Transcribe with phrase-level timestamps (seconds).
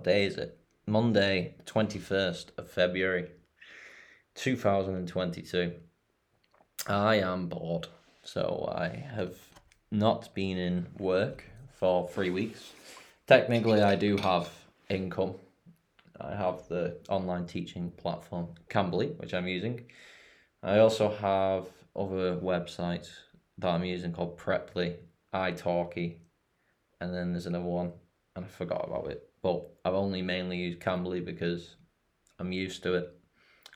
[0.00, 0.56] what day is it?
[0.86, 3.28] Monday, 21st of February,
[4.34, 5.74] 2022.
[6.86, 7.86] I am bored,
[8.22, 9.36] so I have
[9.90, 11.44] not been in work
[11.78, 12.72] for three weeks.
[13.26, 14.48] Technically, I do have
[14.88, 15.34] income.
[16.18, 19.84] I have the online teaching platform Cambly, which I'm using.
[20.62, 23.10] I also have other websites
[23.58, 24.96] that I'm using called Preply,
[25.34, 26.14] italki,
[27.02, 27.92] and then there's another one,
[28.34, 29.29] and I forgot about it.
[29.42, 31.76] But I've only mainly used Cambly because
[32.38, 33.08] I'm used to it.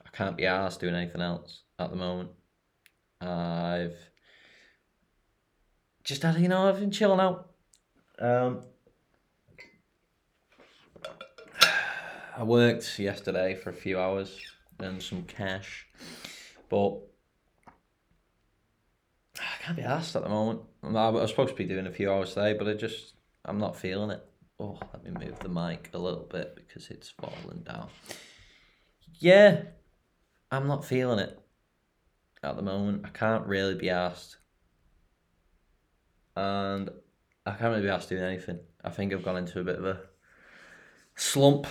[0.04, 2.30] I can't be asked doing anything else at the moment.
[3.20, 3.96] I've
[6.02, 7.50] just had, you know, I've been chilling out.
[8.18, 8.60] Um,
[12.36, 14.38] I worked yesterday for a few hours,
[14.80, 15.86] earned some cash,
[16.68, 16.98] but
[19.38, 20.60] I can't be asked at the moment.
[20.82, 23.76] I was supposed to be doing a few hours today, but I just I'm not
[23.76, 24.22] feeling it.
[24.60, 27.88] Oh, let me move the mic a little bit because it's falling down.
[29.18, 29.62] Yeah,
[30.50, 31.38] I'm not feeling it
[32.42, 33.04] at the moment.
[33.04, 34.36] I can't really be asked.
[36.36, 36.90] And
[37.46, 38.60] I can't really be asked doing anything.
[38.84, 40.00] I think I've gone into a bit of a
[41.16, 41.66] slump,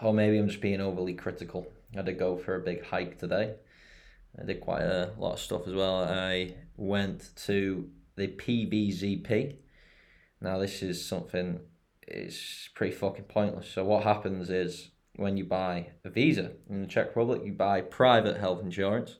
[0.00, 1.66] or maybe I'm just being overly critical.
[1.96, 3.56] I did go for a big hike today.
[4.40, 6.04] I did quite a lot of stuff as well.
[6.04, 9.56] I went to the PVZP.
[10.40, 11.60] Now, this is something
[12.06, 13.68] it's pretty fucking pointless.
[13.68, 17.80] So what happens is when you buy a visa in the Czech Republic, you buy
[17.80, 19.16] private health insurance,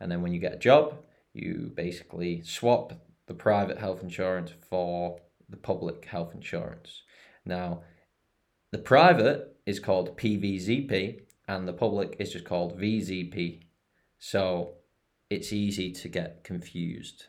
[0.00, 0.96] and then when you get a job,
[1.32, 2.92] you basically swap
[3.26, 7.02] the private health insurance for the public health insurance.
[7.44, 7.82] Now,
[8.72, 13.62] the private is called PVZP, and the public is just called VZP.
[14.18, 14.74] So
[15.30, 17.26] it's easy to get confused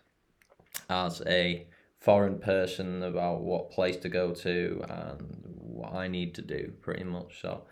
[0.89, 1.67] as a
[1.99, 7.03] foreign person about what place to go to and what I need to do, pretty
[7.03, 7.41] much.
[7.41, 7.65] So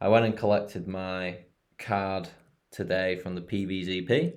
[0.00, 1.38] I went and collected my
[1.78, 2.28] card
[2.70, 4.34] today from the PVZP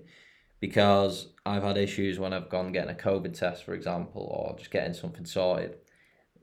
[0.60, 4.72] because I've had issues when I've gone getting a COVID test, for example, or just
[4.72, 5.78] getting something sorted.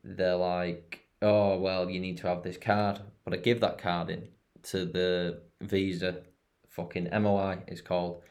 [0.04, 3.00] They're like, oh, well, you need to have this card.
[3.24, 4.28] But I give that card in
[4.64, 6.22] to the visa,
[6.68, 8.22] fucking MOI is called.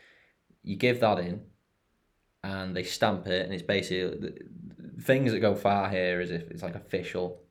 [0.63, 1.41] You give that in
[2.43, 4.33] and they stamp it, and it's basically
[5.01, 7.41] things that go far here is if it's like official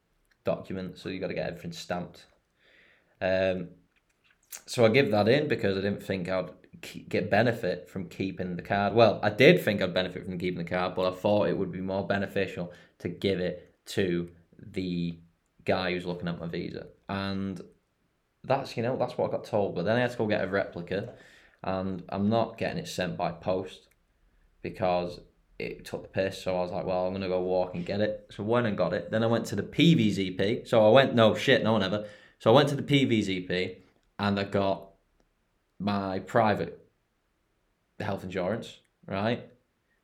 [0.45, 2.27] document, so you got to get everything stamped.
[3.21, 3.69] Um,
[4.67, 6.51] so I give that in because I didn't think I'd
[7.09, 8.95] get benefit from keeping the card.
[8.95, 11.73] Well, I did think I'd benefit from keeping the card, but I thought it would
[11.73, 15.19] be more beneficial to give it to the
[15.65, 17.61] guy who's looking at my visa, and
[18.45, 19.75] that's you know that's what I got told.
[19.75, 21.15] But then I had to go get a replica,
[21.63, 23.90] and I'm not getting it sent by post
[24.63, 25.21] because
[25.59, 26.43] it took the piss.
[26.43, 28.27] So I was like, well, I'm gonna go walk and get it.
[28.31, 29.11] So I went and got it.
[29.11, 30.67] Then I went to the PVZP.
[30.67, 32.07] So I went, no shit, no one ever.
[32.39, 33.77] So I went to the PVZP
[34.19, 34.91] and I got
[35.79, 36.89] my private
[37.99, 39.47] health insurance, right?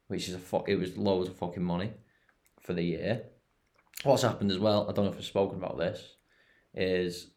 [0.09, 0.69] Which is a fuck.
[0.69, 1.93] It was loads of fucking money
[2.61, 3.23] for the year.
[4.05, 4.87] What's happened as well?
[4.89, 6.17] I don't know if I've spoken about this.
[6.75, 7.29] Is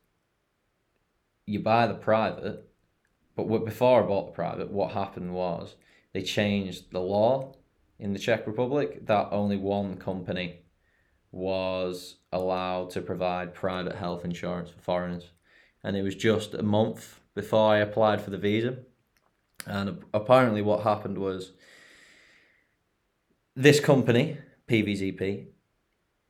[1.46, 2.70] you buy the private,
[3.36, 5.76] but before I bought the private, what happened was
[6.14, 7.54] they changed the law
[8.00, 10.62] in the Czech Republic that only one company
[11.32, 15.32] was allowed to provide private health insurance for foreigners.
[15.84, 18.80] And it was just a month before I applied for the visa.
[19.66, 21.54] And apparently, what happened was
[23.56, 24.38] this company,
[24.68, 25.48] PVZP,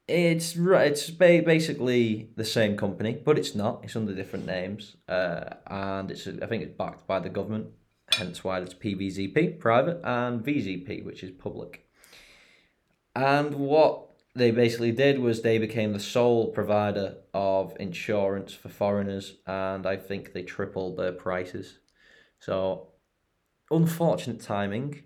[0.08, 3.82] it's it's basically the same company, but it's not.
[3.84, 7.68] It's under different names, uh, and it's I think it's backed by the government
[8.20, 11.88] hence why it's PVZP, private, and VZP, which is public.
[13.16, 19.36] And what they basically did was they became the sole provider of insurance for foreigners,
[19.48, 21.80] and I think they tripled their prices.
[22.40, 22.90] So,
[23.72, 25.04] unfortunate timing.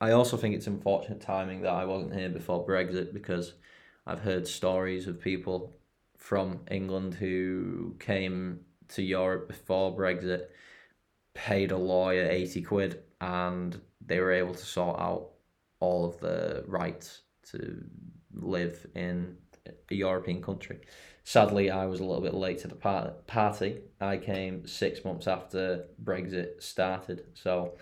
[0.00, 3.54] I also think it's unfortunate timing that I wasn't here before Brexit because
[4.06, 5.76] I've heard stories of people
[6.16, 10.46] from England who came to Europe before Brexit
[11.40, 15.30] paid a lawyer 80 quid and they were able to sort out
[15.80, 17.82] all of the rights to
[18.34, 19.38] live in
[19.90, 20.80] a European country.
[21.24, 23.80] Sadly, I was a little bit late to the party.
[24.02, 27.78] I came six months after Brexit started, so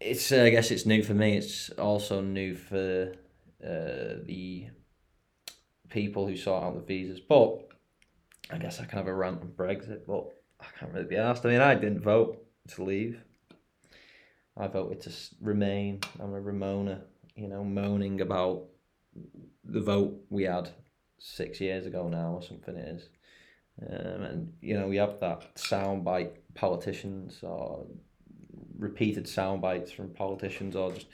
[0.00, 1.36] it's uh, I guess it's new for me.
[1.36, 3.12] It's also new for
[3.62, 4.68] uh, the
[5.90, 7.20] people who sort out the visas.
[7.20, 7.68] But
[8.50, 10.06] I guess I can have a rant on Brexit.
[10.06, 10.26] But
[10.66, 11.44] I can't really be asked.
[11.46, 13.20] I mean, I didn't vote to leave.
[14.56, 16.00] I voted to remain.
[16.20, 17.00] I'm a Remoaner,
[17.34, 18.64] you know, moaning about
[19.64, 20.70] the vote we had
[21.18, 23.08] six years ago now or something it is.
[23.82, 27.84] Um, and you know we have that soundbite politicians or
[28.78, 31.06] repeated sound bites from politicians or just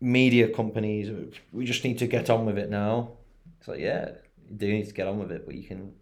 [0.00, 1.32] media companies.
[1.52, 3.12] We just need to get on with it now.
[3.58, 4.10] It's like yeah,
[4.48, 5.92] you do need to get on with it, but you can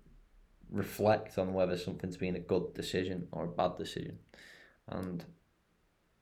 [0.74, 4.18] reflect on whether something's been a good decision or a bad decision.
[4.88, 5.24] And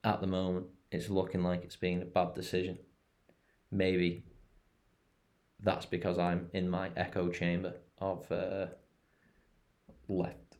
[0.04, 2.78] at the moment, it's looking like it's been a bad decision.
[3.70, 4.24] Maybe
[5.60, 8.66] that's because I'm in my echo chamber of uh,
[10.08, 10.58] left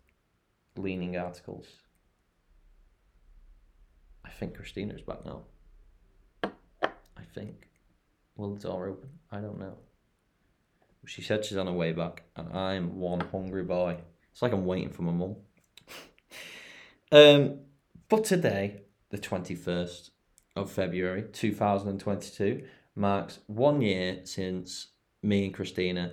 [0.76, 1.66] leaning articles.
[4.24, 5.42] I think Kristýna's back now.
[6.42, 7.68] I think.
[8.36, 9.10] Will the door open?
[9.30, 9.76] I don't know.
[11.06, 13.98] She said she's on her way back, and I'm one hungry boy.
[14.30, 15.36] It's like I'm waiting for my mum.
[17.12, 17.58] um,
[18.08, 20.10] but today, the 21st
[20.54, 22.64] of February 2022,
[22.94, 24.88] marks one year since
[25.22, 26.12] me and Kristýna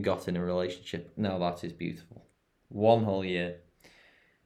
[0.00, 1.12] got in a relationship.
[1.16, 2.24] Now that is beautiful.
[2.68, 3.56] One whole year.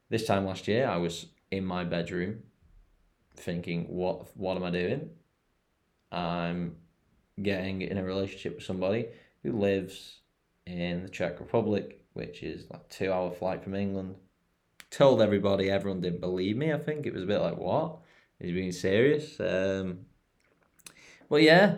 [0.08, 2.42] This time last year, I was in my bedroom
[3.36, 5.10] thinking, what, what am I doing?
[6.10, 6.76] I'm
[7.42, 9.08] getting in a relationship with somebody
[9.42, 10.20] who lives
[10.66, 14.16] in the Czech Republic, which is like two hour flight from England.
[14.90, 16.72] Told everybody, everyone didn't believe me.
[16.72, 17.98] I think it was a bit like, what?
[18.40, 19.38] He's being serious.
[19.40, 20.06] Um,
[21.28, 21.76] well, yeah,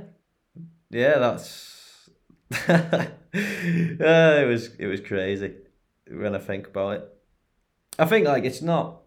[0.90, 2.10] yeah, that's.
[2.68, 3.06] uh,
[3.42, 5.54] it was it was crazy
[6.10, 7.08] when I think about it.
[7.98, 9.02] I think like it's not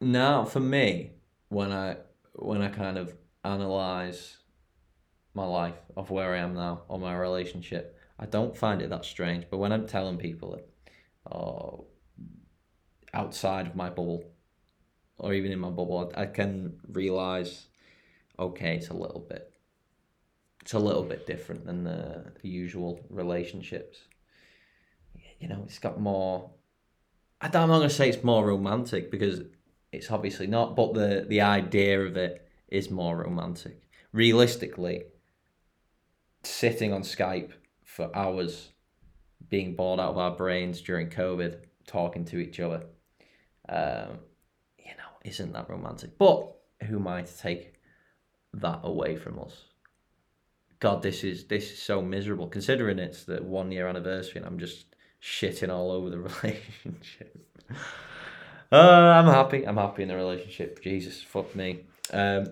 [0.00, 1.12] now for me
[1.48, 1.96] when I
[2.34, 3.14] when I kind of
[3.44, 4.38] analyze
[5.34, 9.04] my life of where I am now or my relationship, I don't find it that
[9.04, 9.46] strange.
[9.50, 10.68] But when I'm telling people it,
[13.12, 14.24] outside of my bubble,
[15.18, 17.66] or even in my bubble, I can realize,
[18.38, 19.52] okay, it's a little bit,
[20.62, 23.98] it's a little bit different than the, the usual relationships.
[25.38, 26.50] You know, it's got more.
[27.40, 29.40] I don't, I'm not gonna say it's more romantic because
[29.92, 33.82] it's obviously not, but the the idea of it is more romantic.
[34.12, 35.04] Realistically,
[36.46, 37.52] sitting on Skype
[37.84, 38.70] for hours,
[39.48, 42.84] being bored out of our brains during COVID, talking to each other.
[43.68, 44.18] Um,
[44.78, 46.18] you know, isn't that romantic?
[46.18, 46.54] But
[46.84, 47.74] who am I to take
[48.54, 49.64] that away from us?
[50.80, 52.48] God, this is this is so miserable.
[52.48, 57.48] Considering it's the one year anniversary, and I'm just shitting all over the relationship.
[58.70, 59.66] uh, I'm happy.
[59.66, 60.82] I'm happy in the relationship.
[60.82, 61.84] Jesus, fuck me.
[62.12, 62.48] Um,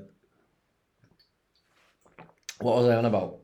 [2.60, 3.41] what was I on about?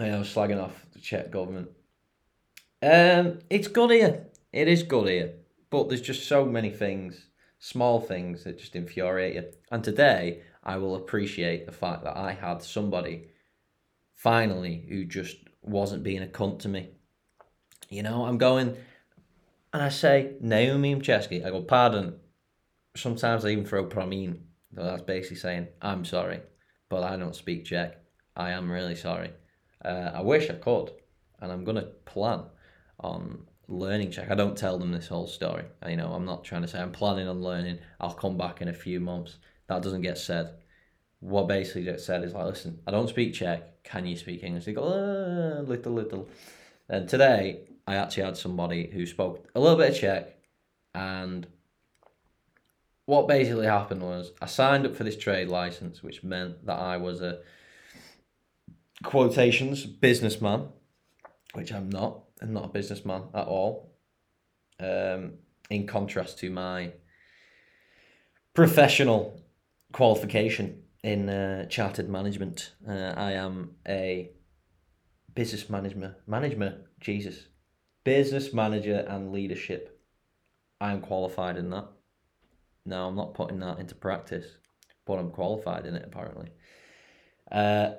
[0.00, 1.70] I was slagging off the Czech government.
[2.82, 4.26] Um, it's good here.
[4.52, 5.34] It is good here,
[5.70, 7.26] but there's just so many things,
[7.58, 9.44] small things that just infuriate you.
[9.72, 13.28] And today, I will appreciate the fact that I had somebody
[14.14, 16.90] finally who just wasn't being a cunt to me.
[17.88, 18.76] You know, I'm going,
[19.72, 21.44] and I say Naomi Mchesky.
[21.44, 22.14] I go, pardon.
[22.96, 24.38] Sometimes I even throw promin.
[24.72, 26.40] That's basically saying I'm sorry,
[26.88, 27.96] but I don't speak Czech.
[28.36, 29.32] I am really sorry.
[29.84, 30.92] Uh, I wish I could,
[31.40, 32.42] and I'm gonna plan
[33.00, 34.30] on learning Czech.
[34.30, 35.64] I don't tell them this whole story.
[35.86, 37.78] You know, I'm not trying to say I'm planning on learning.
[38.00, 39.38] I'll come back in a few months.
[39.68, 40.54] That doesn't get said.
[41.20, 43.82] What basically gets said is like, listen, I don't speak Czech.
[43.84, 44.64] Can you speak English?
[44.64, 46.28] They go, uh, little, little.
[46.88, 50.34] And today, I actually had somebody who spoke a little bit of Czech,
[50.94, 51.46] and
[53.06, 56.98] what basically happened was I signed up for this trade license, which meant that I
[56.98, 57.40] was a
[59.02, 60.68] quotations businessman,
[61.54, 62.24] which I'm not.
[62.40, 63.94] I'm not a businessman at all.
[64.80, 65.34] Um,
[65.70, 66.92] in contrast to my
[68.54, 69.42] professional
[69.92, 74.30] qualification in uh, chartered management, uh, I am a
[75.34, 76.76] business management management.
[77.00, 77.46] Jesus,
[78.04, 80.00] business manager and leadership.
[80.80, 81.88] I am qualified in that.
[82.84, 84.46] Now I'm not putting that into practice,
[85.06, 86.50] but I'm qualified in it apparently.
[87.50, 87.92] Uh,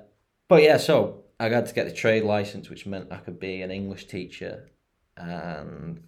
[0.50, 3.62] but yeah, so I got to get the trade license, which meant I could be
[3.62, 4.68] an English teacher
[5.16, 6.02] and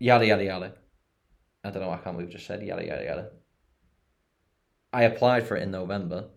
[0.00, 0.74] yada yada yada.
[1.62, 1.90] I don't know.
[1.90, 3.30] I can't believe I just said yada yada yada.
[4.92, 6.30] I applied for it in November,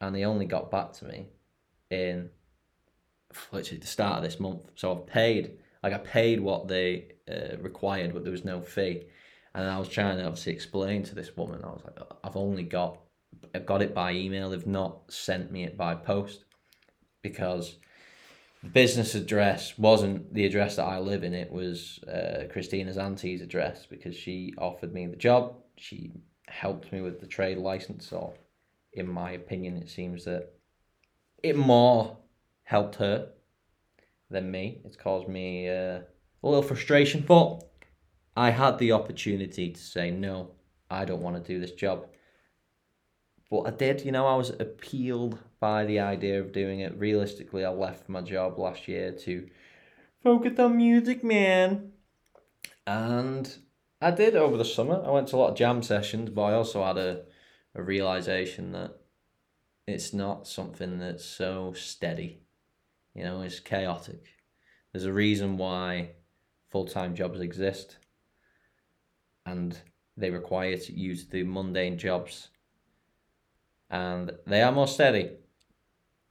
[0.00, 1.26] and they only got back to me
[1.90, 2.30] in
[3.52, 4.70] literally the start of this month.
[4.74, 9.02] So I've paid, like I paid what they uh, required, but there was no fee.
[9.54, 12.62] And I was trying to obviously explain to this woman, I was like, I've only
[12.62, 13.00] got
[13.66, 14.50] got it by email.
[14.50, 16.44] They've not sent me it by post
[17.22, 17.76] because
[18.62, 21.34] the business address wasn't the address that I live in.
[21.34, 25.54] It was uh, Kristýna's auntie's address because she offered me the job.
[25.76, 26.12] She
[26.46, 28.08] helped me with the trade license.
[28.08, 28.34] So,
[28.92, 30.52] in my opinion, it seems that
[31.42, 32.16] it more
[32.64, 33.30] helped her
[34.30, 34.80] than me.
[34.84, 36.00] It's caused me uh,
[36.42, 37.62] a little frustration, but
[38.36, 40.52] I had the opportunity to say, no,
[40.90, 42.06] I don't want to do this job.
[43.50, 46.98] But I did, you know, I was appealed by the idea of doing it.
[46.98, 49.48] Realistically, I left my job last year to
[50.22, 51.92] focus on music, man.
[52.86, 53.56] And
[54.00, 55.02] I did over the summer.
[55.04, 57.22] I went to a lot of jam sessions, but I also had a,
[57.74, 58.98] a realization that
[59.86, 62.42] it's not something that's so steady.
[63.14, 64.24] You know, it's chaotic.
[64.92, 66.10] There's a reason why
[66.70, 67.96] full time jobs exist
[69.46, 69.78] and
[70.16, 72.48] they require you to do mundane jobs
[73.90, 75.30] and they are more steady.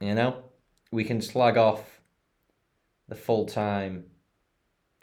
[0.00, 0.44] You know,
[0.92, 2.00] we can slag off
[3.08, 4.04] the full time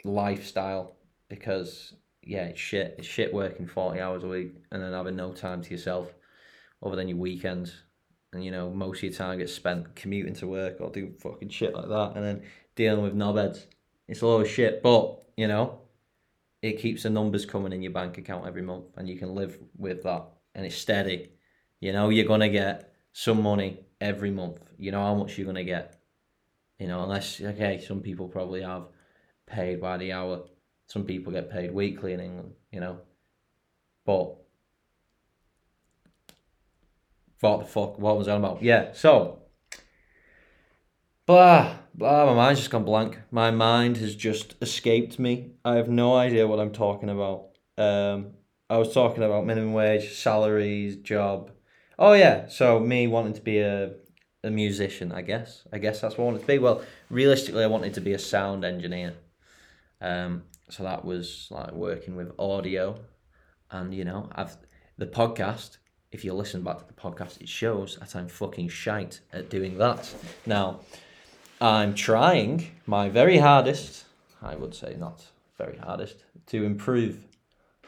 [0.04, 0.96] lifestyle
[1.28, 2.96] because yeah, it's shit.
[2.98, 6.12] It's shit working forty hours a week and then having no time to yourself
[6.82, 7.74] other than your weekends.
[8.32, 11.50] And you know, most of your time gets spent commuting to work or doing fucking
[11.50, 12.42] shit like that and then
[12.74, 13.66] dealing with knobheads.
[14.08, 15.80] It's a lot of shit, but you know,
[16.62, 19.58] it keeps the numbers coming in your bank account every month and you can live
[19.76, 21.30] with that and it's steady
[21.80, 24.58] you know, you're going to get some money every month.
[24.78, 25.98] You know how much you're going to get.
[26.78, 28.88] You know, unless, okay, some people probably have
[29.46, 30.44] paid by the hour.
[30.88, 33.00] Some people get paid weekly in England, you know.
[34.04, 34.36] But,
[37.40, 38.62] what the fuck, what was that about?
[38.62, 39.40] Yeah, so,
[41.26, 43.18] blah, blah, my mind's just gone blank.
[43.30, 45.52] My mind has just escaped me.
[45.64, 47.48] I have no idea what I'm talking about.
[47.78, 48.34] Um,
[48.68, 51.50] I was talking about minimum wage, salaries, job,
[51.98, 53.92] Oh yeah, so me wanting to be a
[54.44, 55.64] a musician, I guess.
[55.72, 56.58] I guess that's what I wanted to be.
[56.58, 59.14] Well, realistically, I wanted to be a sound engineer.
[60.00, 62.98] Um, so that was like working with audio,
[63.70, 64.56] and you know, I've
[64.98, 65.78] the podcast.
[66.12, 69.76] If you listen back to the podcast, it shows that I'm fucking shite at doing
[69.78, 70.14] that.
[70.46, 70.80] Now,
[71.60, 74.04] I'm trying my very hardest.
[74.40, 75.24] I would say not
[75.58, 77.26] very hardest to improve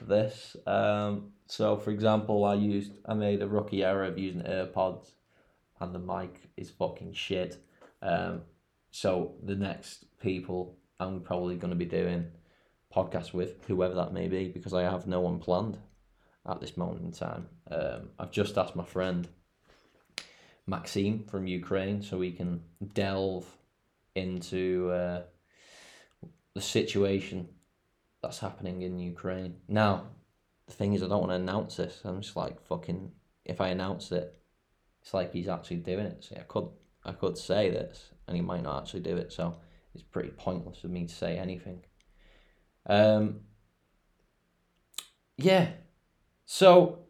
[0.01, 0.57] this.
[0.67, 5.11] Um, so, for example, I used I made a rookie error of using AirPods,
[5.81, 7.57] and the mic is fucking shit.
[8.03, 8.43] Um,
[8.91, 12.27] so the next people I'm probably going to be doing
[12.95, 15.79] podcasts with, whoever that may be, because I have no one planned
[16.47, 17.49] at this moment in time.
[17.71, 19.29] Um, I've just asked my friend
[20.67, 22.63] Maxime from Ukraine so we can
[22.95, 23.47] delve
[24.15, 25.23] into uh,
[26.55, 27.49] the situation
[28.23, 29.57] that's happening in Ukraine.
[29.69, 30.09] Now,
[30.69, 32.01] the thing is, I don't want to announce this.
[32.05, 33.11] I'm just like fucking.
[33.45, 34.39] If I announce it,
[35.01, 36.23] it's like he's actually doing it.
[36.25, 36.69] So I could
[37.05, 39.33] I could say this, and he might not actually do it.
[39.33, 39.57] So
[39.95, 41.81] it's pretty pointless for me to say anything.
[42.87, 43.41] Um.
[45.39, 45.69] Yeah.
[46.45, 47.07] So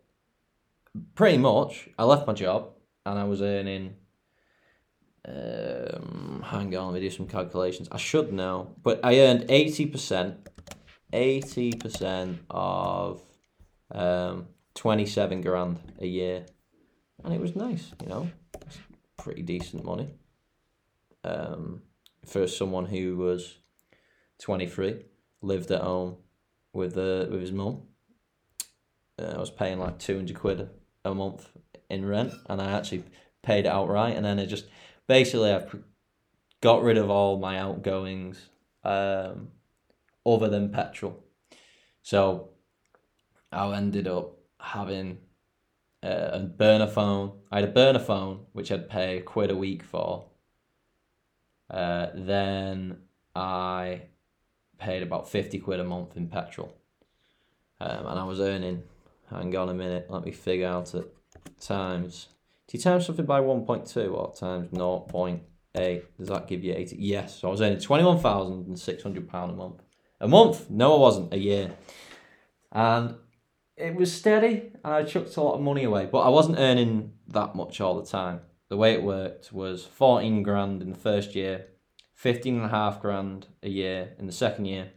[1.15, 2.71] pretty much, I left my job
[3.05, 3.95] and I was earning.
[5.27, 7.88] Um, hang on, let me do some calculations.
[7.91, 10.49] I should know, but I earned eighty percent,
[11.12, 13.23] eighty percent of
[13.90, 16.47] um, 27 grand a year.
[17.25, 18.30] And it was nice, you know,
[19.16, 20.14] pretty decent money.
[21.25, 21.83] Um,
[22.25, 23.59] for someone who was
[24.40, 25.02] 23,
[25.42, 26.16] lived at home
[26.73, 27.83] with uh, with his mum.
[29.18, 30.68] Uh, I was paying like 200 quid
[31.04, 31.49] a month
[31.90, 33.04] in rent, and I actually
[33.42, 34.16] paid it outright.
[34.16, 34.66] And then it just
[35.07, 35.75] basically I've
[36.61, 38.50] got rid of all my outgoings
[38.85, 39.49] um,
[40.25, 41.25] other than petrol.
[42.02, 42.50] So
[43.52, 45.19] I ended up having
[46.02, 47.33] uh, a burner phone.
[47.50, 50.26] I had a burner phone which I'd pay a quid a week for.
[51.71, 52.99] Uh, then
[53.35, 54.02] I
[54.78, 56.75] paid about 50 quid a month in petrol.
[57.81, 58.83] Um, and I was earning,
[59.31, 61.14] hang on a minute, let me figure out it,
[61.61, 62.28] times.
[62.67, 66.02] Do you times something by 1.2 or times 0.8?
[66.19, 66.97] Does that give you 80?
[66.99, 69.83] Yes, so I was earning £21,600 a month.
[70.21, 70.69] A month?
[70.71, 71.71] No, I wasn't, a year.
[72.73, 73.14] And
[73.79, 77.13] it was steady and I chucked a lot of money away, but I wasn't earning
[77.29, 78.41] that much all the time.
[78.69, 81.67] The way it worked was 14 grand in the first year,
[82.15, 84.91] 15 and a half grand a year in the second year,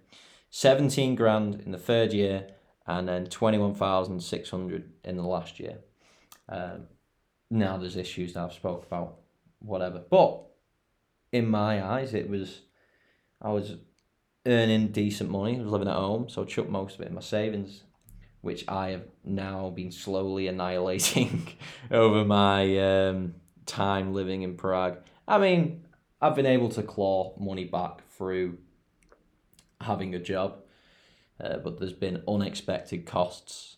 [0.50, 2.48] 17 grand in the third year,
[2.88, 5.78] and then 21,600 in the last year.
[6.50, 6.88] Um,
[7.50, 9.20] now there's issues that I've spoke about,
[9.60, 10.04] whatever.
[10.10, 10.42] But
[11.32, 12.62] in my eyes, it was,
[13.42, 13.78] I was
[14.46, 15.58] earning decent money.
[15.58, 17.84] I was living at home, so I chucked most of it in my savings
[18.42, 21.48] which I have now been slowly annihilating
[21.92, 24.98] over my um, time living in Prague.
[25.28, 25.86] I mean,
[26.22, 28.58] I've been able to claw money back through
[29.80, 30.58] having a job,
[31.40, 33.78] uh, but there's been unexpected costs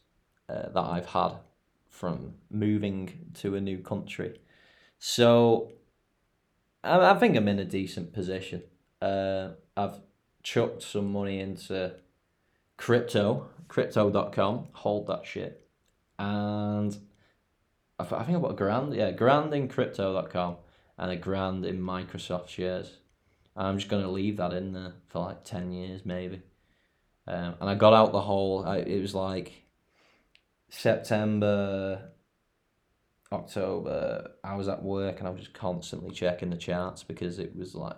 [0.50, 1.34] uh, that I've had
[1.90, 4.40] from moving to a new country.
[5.00, 5.74] So,
[6.84, 8.64] I, I think I'm in a decent position.
[9.02, 10.00] Uh, I've
[10.42, 11.94] chucked some money into
[12.78, 15.68] crypto, crypto.com, hold that shit.
[16.20, 16.96] And
[18.00, 20.58] I, th- I think I've got a grand, yeah, grand in crypto.com
[20.98, 22.98] and a grand in Microsoft shares.
[23.56, 26.42] I'm just going to leave that in there for like 10 years maybe.
[27.28, 29.64] Um, and I got out the whole, I, it was like
[30.70, 32.10] September,
[33.32, 37.56] October, I was at work and I was just constantly checking the charts because it
[37.56, 37.96] was like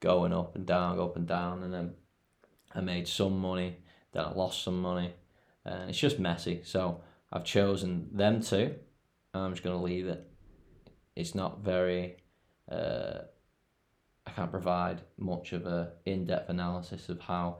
[0.00, 1.62] going up and down, up and down.
[1.62, 1.94] And then
[2.74, 3.78] I made some money,
[4.12, 5.14] then I lost some money.
[5.64, 6.60] Uh, it's just messy.
[6.64, 7.02] So
[7.32, 8.74] I've chosen them two.
[9.34, 10.26] I'm just going to leave it.
[11.14, 12.16] It's not very.
[12.70, 13.20] Uh,
[14.26, 17.58] I can't provide much of a in-depth analysis of how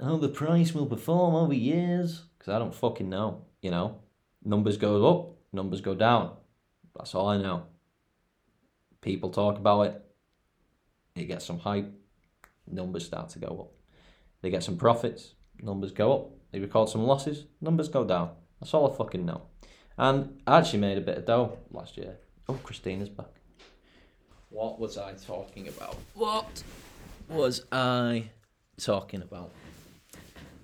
[0.00, 3.42] how the price will perform over years because I don't fucking know.
[3.62, 4.00] You know,
[4.44, 6.36] numbers go up, numbers go down.
[6.96, 7.64] That's all I know.
[9.00, 10.04] People talk about it.
[11.16, 11.90] It gets some hype.
[12.66, 13.72] Numbers start to go up.
[14.42, 15.34] They get some profits.
[15.62, 16.30] Numbers go up.
[16.52, 17.44] They record some losses.
[17.60, 18.30] Numbers go down.
[18.60, 19.42] That's all I fucking know.
[19.96, 22.18] And I actually made a bit of dough last year.
[22.48, 23.28] Oh, Kristýna's back.
[24.48, 25.96] What was I talking about?
[26.14, 26.62] What
[27.28, 28.30] was I
[28.78, 29.50] talking about?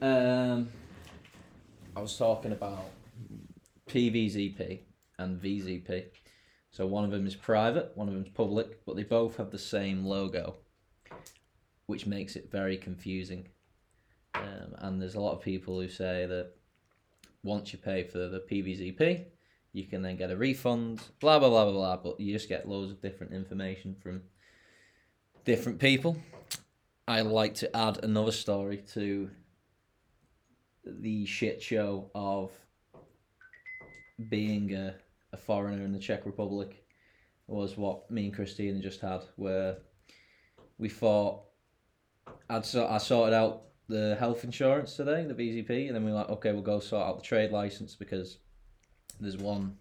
[0.01, 0.69] Um,
[1.95, 2.87] I was talking about
[3.89, 4.81] PVZP
[5.19, 6.07] and VZP.
[6.71, 9.51] So one of them is private, one of them is public, but they both have
[9.51, 10.57] the same logo,
[11.87, 13.49] which makes it very confusing.
[14.37, 16.53] Um, and there's a lot of people who say that
[17.43, 19.25] once you pay for the PVZP,
[19.73, 21.97] you can then get a refund, blah, blah, blah, blah, blah.
[21.97, 24.23] But you just get loads of different information from
[25.45, 26.17] different people.
[27.09, 29.31] I like to add another story to
[30.85, 32.51] the shit show of
[34.29, 34.95] being a,
[35.33, 36.83] a foreigner in the Czech Republic
[37.47, 39.77] was what me and Kristýna just had, where
[40.79, 41.43] we thought
[42.49, 46.19] I'd so I sorted out the health insurance today, the VZP, and then we were
[46.19, 48.39] like, okay, we'll go sort out the trade license because
[49.21, 49.77] there's one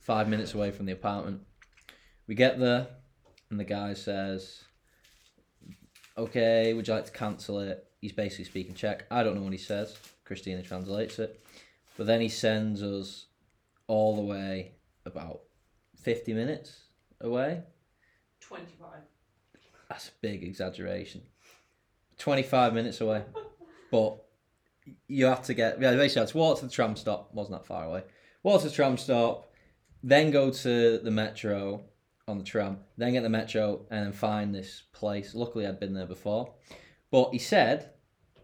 [0.00, 1.40] five minutes away from the apartment.
[2.28, 2.86] We get there,
[3.50, 4.62] and the guy says,
[6.16, 7.84] okay, would you like to cancel it?
[8.00, 9.06] He's basically speaking Czech.
[9.10, 9.96] I don't know what he says.
[10.24, 11.40] Kristýna translates it.
[11.96, 13.26] But then he sends us
[13.88, 14.72] all the way
[15.04, 15.40] about
[16.02, 16.82] 50 minutes
[17.20, 17.62] away.
[18.40, 18.88] 25.
[19.88, 21.22] That's a big exaggeration.
[22.18, 23.22] 25 minutes away.
[23.90, 24.22] But
[25.08, 27.66] you have to get, yeah, basically, had to walk to the tram stop, wasn't that
[27.66, 28.04] far away.
[28.42, 29.52] Walk to the tram stop,
[30.02, 31.82] then go to the metro
[32.28, 35.34] on the tram, then get the metro and then find this place.
[35.34, 36.54] Luckily, I'd been there before.
[37.10, 37.90] But he said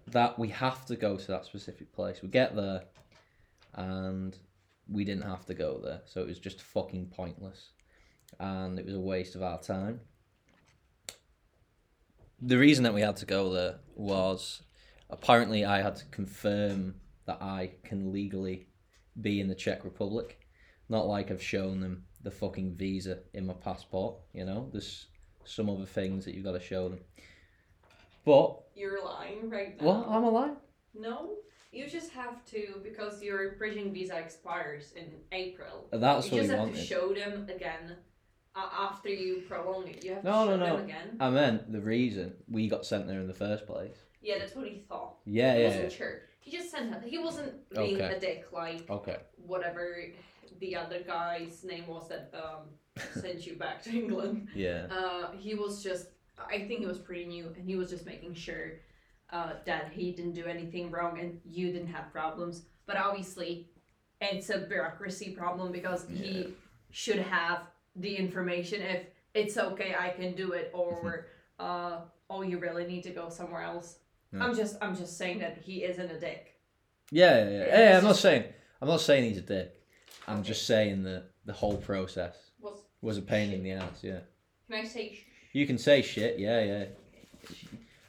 [0.09, 2.23] that we have to go to that specific place.
[2.23, 2.83] We get there
[3.75, 4.37] and
[4.89, 6.01] we didn't have to go there.
[6.07, 7.71] So it was just fucking pointless.
[8.41, 10.01] And it was a waste of our time.
[12.45, 14.63] The reason that we had to go there was
[15.09, 18.67] apparently I had to confirm that I can legally
[19.21, 20.41] be in the Czech Republic.
[20.89, 24.69] Not like I've shown them the fucking visa in my passport, you know?
[24.73, 25.07] There's
[25.45, 26.99] some other things that you've got to show them.
[28.25, 29.87] But, You're lying right now.
[29.87, 30.09] what?
[30.09, 30.57] I'm a lying?
[30.95, 31.37] No.
[31.71, 35.89] You just have to, because your bridging visa expires in April.
[35.93, 36.75] That's you what just have wanted.
[36.75, 37.97] to show them again
[38.55, 40.05] after you prolong it.
[40.05, 40.77] You have No, to no, show no.
[40.77, 41.17] them again.
[41.21, 43.97] I meant the reason we got sent there in the first place.
[44.21, 45.17] Yeah, that's what he thought.
[45.25, 45.89] Yeah, he yeah, wasn't yeah.
[45.97, 46.23] sure.
[46.41, 47.03] He just sent it.
[47.05, 48.15] He wasn't being Okay.
[48.15, 49.19] a dick like Okay.
[49.47, 49.97] whatever
[50.61, 52.69] the other guy's name was that um,
[53.21, 54.49] sent you back to England.
[54.55, 54.87] Yeah.
[54.91, 58.35] Uh, he was just, I think he was pretty new, and he was just making
[58.35, 58.75] sure
[59.31, 62.63] uh, that he didn't do anything wrong and you didn't have problems.
[62.87, 63.69] But obviously,
[64.21, 66.55] it's a bureaucracy problem because he
[66.91, 67.63] should have
[67.97, 69.03] the information if
[69.35, 71.27] it's okay, I can do it, or
[71.59, 72.01] uh,
[72.31, 73.97] oh, you really need to go somewhere else.
[74.33, 74.45] Yeah.
[74.45, 76.55] I'm just, I'm just saying that he isn't a dick.
[77.11, 77.59] Yeah, yeah, yeah.
[77.59, 78.45] Yeah, it's I'm not saying
[78.81, 79.75] I'm not saying he's a dick.
[80.27, 80.49] I'm Okay.
[80.49, 84.01] just saying that the whole process Was was a pain in the ass.
[84.03, 84.21] Yeah.
[84.71, 85.15] can I say?
[85.15, 86.39] sh- You can say shit.
[86.39, 86.85] Yeah, yeah.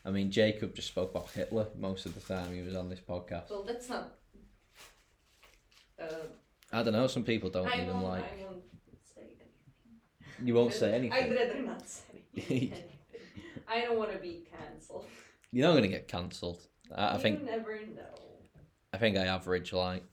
[0.06, 3.00] I mean, Jacob just spoke about Hitler most of the time he was on this
[3.00, 3.50] podcast.
[3.50, 4.13] Well, that's not.
[6.02, 6.06] Uh,
[6.72, 7.08] I don't know.
[7.08, 8.24] Some people don't I even like.
[8.24, 8.63] I won't.
[10.41, 11.12] You won't say anything.
[11.13, 11.48] I'd anything.
[11.50, 12.84] rather not say anything.
[13.67, 15.06] I don't want to be cancelled.
[15.52, 16.62] You're not gonna get cancelled.
[16.96, 18.04] I, I think You never know.
[18.93, 20.04] I think I average like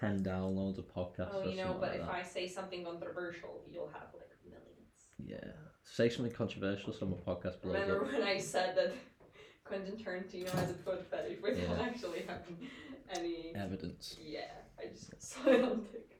[0.00, 1.30] ten downloads a podcast.
[1.32, 2.14] Oh, or you know, something but like if that.
[2.14, 5.04] I say something controversial, you'll have like millions.
[5.44, 5.50] Yeah.
[5.84, 8.12] Say something controversial, so my podcast blows Remember up.
[8.12, 8.92] when I said that
[9.64, 11.82] Quentin Tarantino has a foot fetish without Yeah.
[11.84, 12.68] actually having
[13.12, 13.52] any?
[13.56, 14.16] Evidence.
[14.24, 14.42] Yeah,
[14.78, 16.19] I just saw it on TikTok.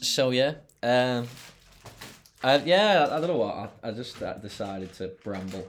[0.00, 1.26] So yeah, um,
[2.42, 3.72] Uh, yeah, I, I don't know what.
[3.82, 5.68] I, I just uh, decided to bramble.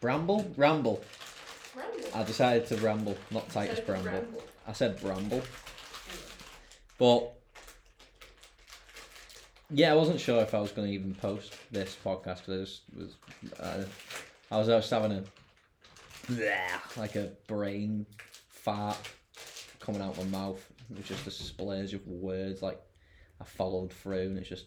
[0.00, 0.50] Bramble?
[0.56, 1.02] Ramble.
[1.76, 2.08] Ramble.
[2.14, 4.42] I decided to ramble, not Titus of Bramble.
[4.66, 5.42] I said bramble.
[6.98, 7.32] But
[9.70, 12.56] yeah, I wasn't sure if I was going to even post this podcast because I
[12.64, 13.16] just was.
[13.60, 13.84] Uh,
[14.50, 15.24] I was just having a
[16.96, 18.06] like a brain
[18.48, 18.96] fart
[19.80, 20.64] coming out my mouth.
[20.90, 22.80] It was just a splurge of words like
[23.44, 24.66] I followed through, and it's just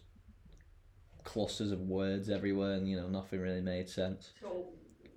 [1.24, 4.30] clusters of words everywhere, and you know nothing really made sense.
[4.40, 4.66] So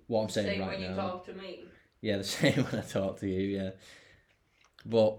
[0.08, 0.96] What I'm saying say right when you now.
[0.96, 1.60] talk to me.
[2.00, 3.58] Yeah, the same when I talk to you.
[3.58, 3.70] Yeah,
[4.84, 5.18] but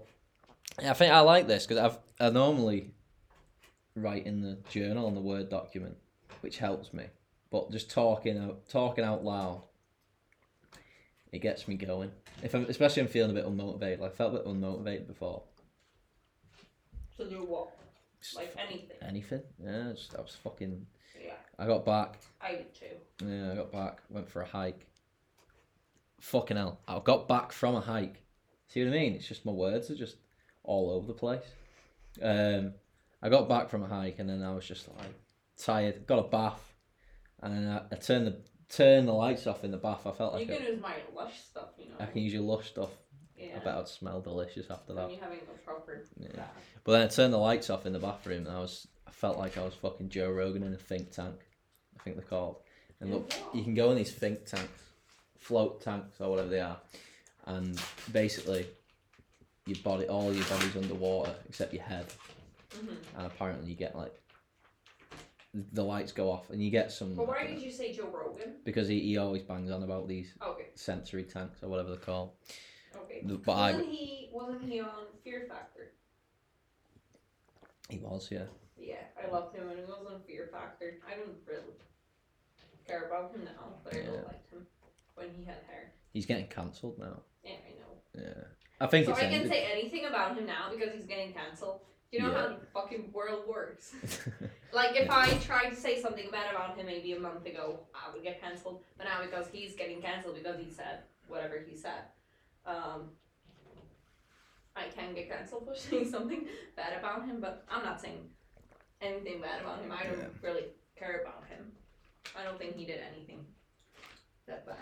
[0.78, 2.90] I think I like this because I've I normally
[3.96, 5.96] write in the journal on the word document,
[6.42, 7.04] which helps me.
[7.50, 9.62] But just talking out talking out loud,
[11.32, 12.10] it gets me going.
[12.42, 14.00] If I'm especially I'm feeling a bit unmotivated.
[14.00, 15.44] Like, I felt a bit unmotivated before.
[17.16, 17.70] To do what?
[18.34, 18.96] Like anything.
[19.06, 19.42] Anything?
[19.62, 20.86] Yeah, just, I was fucking.
[21.22, 22.18] Yeah, I got back.
[22.40, 23.26] I did too.
[23.26, 24.02] Yeah, I got back.
[24.08, 24.86] Went for a hike.
[26.20, 26.80] Fucking hell!
[26.88, 28.22] I got back from a hike.
[28.68, 29.14] See what I mean?
[29.14, 30.16] It's just my words are just
[30.62, 31.44] all over the place.
[32.22, 32.72] Um,
[33.22, 35.14] I got back from a hike and then I was just like
[35.58, 36.06] tired.
[36.06, 36.72] Got a bath,
[37.42, 38.36] and then I, I turned the
[38.68, 40.06] turned the lights off in the bath.
[40.06, 41.96] I felt like you can use my lush stuff, you know.
[42.00, 42.90] I can use your lush stuff.
[43.54, 43.60] Yeah.
[43.60, 45.10] I bet I'd smell delicious after when that.
[45.12, 46.28] you're having a proper Yeah.
[46.34, 46.50] bath.
[46.84, 49.38] But then I turned the lights off in the bathroom and I was I felt
[49.38, 51.36] like I was fucking Joe Rogan in a think tank.
[51.98, 52.56] I think they're called.
[53.00, 54.82] And look, you can go in these think tanks,
[55.38, 56.78] float tanks or whatever they are,
[57.46, 57.80] and
[58.12, 58.66] basically
[59.66, 62.06] your body, all your body's underwater except your head,
[62.70, 62.96] Mhm.
[63.16, 64.12] and apparently you get like
[65.72, 68.56] the lights go off and you get some But why did you say Joe Rogan?
[68.64, 72.32] because he, he always bangs on about these Okay, sensory tanks or whatever they're called.
[72.96, 73.20] Okay.
[73.24, 75.92] But wasn't he wasn't he on Fear Factor?
[77.88, 78.44] he was yeah.
[78.78, 80.98] Yeah, I loved him and he was on Fear Factor.
[81.06, 81.74] I don't really
[82.86, 84.04] care about him now, but I Yeah.
[84.06, 84.66] really liked him
[85.14, 85.92] when he had hair.
[86.12, 87.22] He's getting cancelled now.
[87.42, 88.22] Yeah, I know.
[88.26, 88.44] Yeah,
[88.80, 89.50] I think So it's I can ended.
[89.50, 91.80] say anything about him now because he's getting cancelled.
[92.10, 93.94] Do you know how the fucking world works?
[94.72, 98.12] Like if I tried to say something bad about him maybe a month ago, I
[98.12, 98.82] would get cancelled.
[98.98, 102.08] But now because he's getting cancelled because he said whatever he said,
[102.66, 103.10] um,
[104.76, 106.46] I can get cancelled for saying something
[106.76, 107.40] bad about him.
[107.40, 108.18] But I'm not saying
[109.00, 109.92] anything bad about him.
[109.92, 110.26] I don't Yeah.
[110.42, 110.64] really
[110.98, 111.72] care about him.
[112.38, 113.44] I don't think he did anything
[114.46, 114.76] that bad.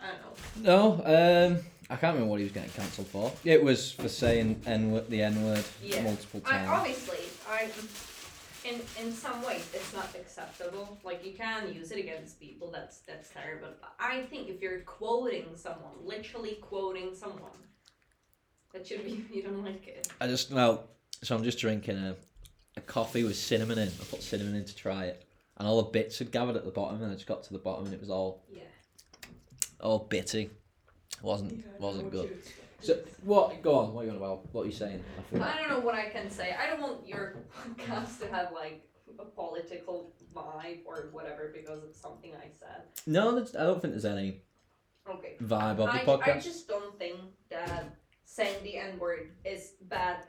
[0.00, 1.00] I don't know.
[1.02, 1.58] No, um,
[1.88, 3.32] I can't remember what he was getting cancelled for.
[3.44, 6.02] It was for saying n word, the n word Yeah.
[6.02, 6.70] multiple I, times.
[6.70, 7.68] obviously, I
[8.64, 10.98] in in some ways it's not acceptable.
[11.04, 12.70] Like you can use it against people.
[12.70, 13.68] That's that's terrible.
[13.80, 17.58] But I think if you're quoting someone, literally quoting someone,
[18.72, 19.24] that should be.
[19.32, 20.08] You don't like it.
[20.20, 20.88] I just well,
[21.22, 22.16] so I'm just drinking a,
[22.76, 23.88] a coffee with cinnamon in.
[23.88, 25.24] I put cinnamon in to try it,
[25.58, 27.58] and all the bits had gathered at the bottom, and I just got to the
[27.58, 28.62] bottom, and it was all Yeah.
[29.80, 30.50] all bitty.
[31.22, 32.30] wasn't wasn't good.
[32.82, 33.62] So what?
[33.62, 33.94] Go on.
[33.94, 34.52] What are you on about?
[34.52, 35.02] What are you saying?
[35.34, 35.36] I.
[35.36, 36.54] I don't know what I can say.
[36.60, 37.36] I don't want your
[37.78, 38.84] podcast to have like
[39.18, 42.82] a political vibe or whatever because of something I said.
[43.06, 44.42] No, I don't think there's any
[45.08, 45.36] Okay.
[45.42, 46.36] vibe of the podcast.
[46.36, 47.18] I just don't think
[47.50, 47.84] that
[48.24, 50.24] saying the N word is bad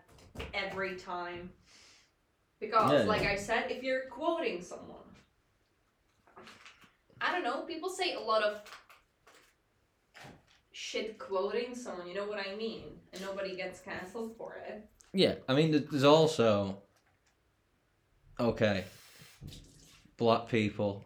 [0.54, 1.52] every time.
[2.60, 3.08] Because, Yeah.
[3.08, 4.98] like I said, if you're quoting someone,
[7.22, 8.62] I don't know, people say a lot of
[10.74, 12.84] shit quoting someone, you know what I mean?
[13.14, 14.84] And nobody gets cancelled for it.
[15.14, 16.80] Yeah, I mean, there's also
[18.40, 18.84] okay.
[20.18, 21.06] Black people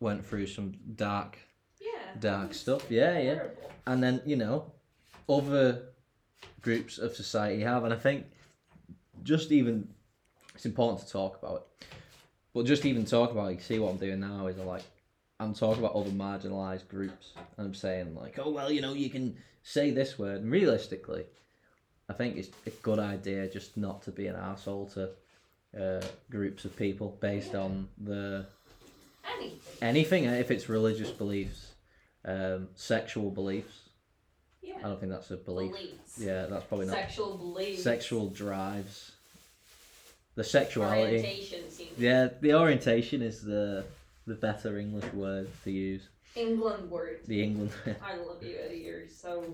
[0.00, 1.36] went through some dark,
[1.80, 1.88] Yeah.
[2.20, 2.88] dark stuff.
[2.90, 3.34] Yeah, yeah.
[3.34, 3.70] terrible.
[3.86, 4.72] and then you know,
[5.28, 5.82] other
[6.60, 8.26] groups of society have, and I think
[9.24, 9.88] just even
[10.54, 11.86] it's important to talk about it.
[12.54, 14.82] But just even talk about it, you see what I'm doing now is I like
[15.40, 19.08] I'm talking about other marginalised groups, and I'm saying like, oh well, you know, you
[19.10, 20.40] can say this word.
[20.42, 21.24] And realistically,
[22.08, 25.10] I think it's a good idea just not to be an asshole to
[25.80, 28.46] uh, groups of people based on the
[29.36, 29.58] Anything.
[29.82, 31.72] anything if it's religious beliefs,
[32.24, 33.90] um, sexual beliefs.
[34.62, 34.76] Yeah.
[34.78, 35.72] I don't think that's a belief.
[35.72, 36.18] Beliefs.
[36.18, 37.82] Yeah, that's probably not Sexual beliefs.
[37.82, 39.12] sexual drives.
[40.34, 41.16] The sexuality.
[41.18, 41.98] Orientation seems.
[41.98, 43.84] Yeah, the orientation is the
[44.28, 46.08] the better English word to use.
[46.36, 47.20] England word.
[47.26, 47.72] The England.
[48.02, 48.78] I love you, Eddie.
[48.78, 49.44] You're so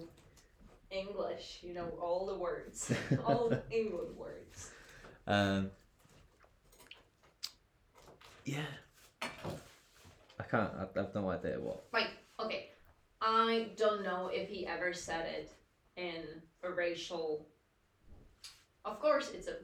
[0.91, 1.61] English.
[1.63, 2.93] You know all the words,
[3.25, 4.71] all England words.
[5.27, 5.71] um,
[8.45, 8.67] yeah.
[9.23, 10.71] I can't.
[10.77, 11.85] I, I've no idea what.
[11.93, 12.11] Like,
[12.41, 12.71] okay,
[13.23, 15.53] I don't know if he ever said it
[15.97, 16.25] in
[16.63, 17.47] a racial.
[18.85, 19.55] Of course, it's a.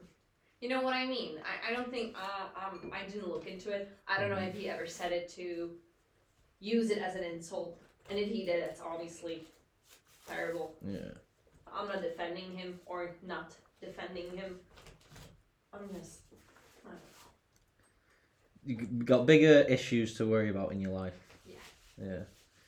[0.61, 1.33] You know what I mean?
[1.43, 3.89] I, I don't think uh, um I didn't look into it.
[4.07, 5.71] I don't know if he ever said it to
[6.59, 9.47] use it as an insult, and if he did, it's obviously
[10.27, 10.75] terrible.
[10.87, 10.99] Yeah.
[11.75, 14.55] I'm not defending him or not defending him.
[15.73, 16.19] I'm just
[16.85, 16.99] I don't know,
[18.65, 21.19] You g- got bigger issues to worry about in your life.
[21.45, 21.55] Yeah.
[21.97, 22.19] Yeah.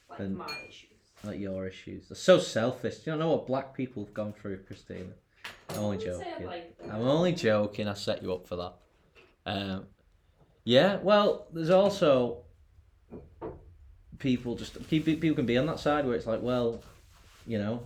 [0.10, 0.90] like And- my issues.
[1.26, 2.10] Like your issues.
[2.10, 2.98] They're so selfish.
[3.06, 5.14] You don't know what black people have gone through, Kristýna.
[5.78, 6.46] I'm only I wouldn't say it joking.
[6.46, 6.78] like.
[6.92, 7.88] I'm only joking.
[7.88, 8.74] I set you up for that.
[9.46, 9.86] Um,
[10.64, 10.98] yeah.
[11.02, 12.44] Well, there's also
[14.20, 16.82] people just people can be on that side where it's like, well,
[17.46, 17.84] you know,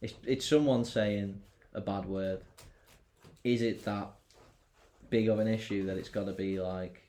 [0.00, 1.40] it's it's someone saying
[1.74, 2.40] a bad word.
[3.44, 4.10] Is it that
[5.10, 7.02] big of an issue that it's got to be like,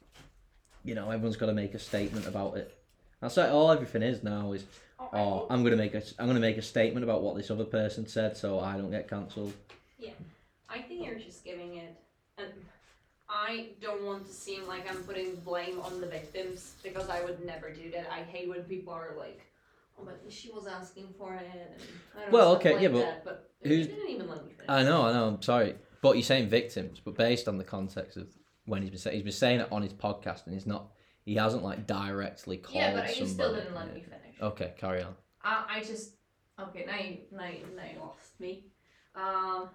[0.84, 2.76] you know, everyone's got to make a statement about it.
[3.22, 4.64] That's like all everything is now is
[5.00, 7.64] Oh, oh, I'm gonna make a I'm gonna make a statement about what this other
[7.64, 9.54] person said, so I don't get cancelled.
[10.72, 11.96] I think you're just giving it,
[12.38, 12.48] and
[13.28, 17.44] I don't want to seem like I'm putting blame on the victims because I would
[17.46, 18.08] never do that.
[18.12, 19.42] I hate when people are like,
[19.98, 21.62] "Oh, but she was asking for it," and
[22.16, 24.30] I don't know, Well, stuff okay, like yeah, but that, but who's- you didn't even
[24.30, 24.66] let me finish.
[24.70, 25.28] I know, I know.
[25.28, 28.28] I'm sorry, but you're saying victims, but based on the context of
[28.66, 30.92] when he's been saying, he's been saying it on his podcast, and he's not.
[31.26, 33.34] He hasn't like directly called yeah, but you somebody.
[33.34, 33.94] still didn't let Yeah.
[33.94, 34.42] me finish.
[34.42, 35.16] Okay, carry on.
[35.44, 36.14] I, I just
[36.60, 38.66] okay now you, now you, now you lost me.
[39.16, 39.70] Um,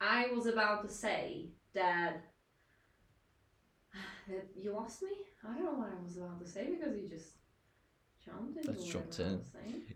[0.00, 2.22] I was about to say that,
[4.28, 5.10] that you lost me.
[5.44, 7.30] I don't know what I was about to say because you just
[8.24, 9.40] jumped into whatever jumped in.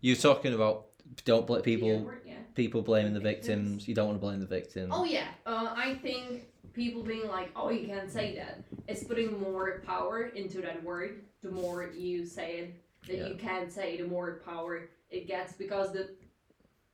[0.01, 0.87] You're talking about
[1.25, 2.11] don't blame people.
[2.25, 2.35] Yeah.
[2.55, 3.63] People blaming the Victims.
[3.69, 3.89] victims.
[3.89, 4.91] You don't want to blame the victims.
[4.95, 5.27] Oh yeah.
[5.45, 8.65] Uh, I think people being like, oh, you can't say that.
[8.89, 11.25] It's putting more power into that word.
[11.43, 12.75] The more you say it,
[13.07, 13.27] that Yeah.
[13.29, 16.09] you can't say, the more power it gets because the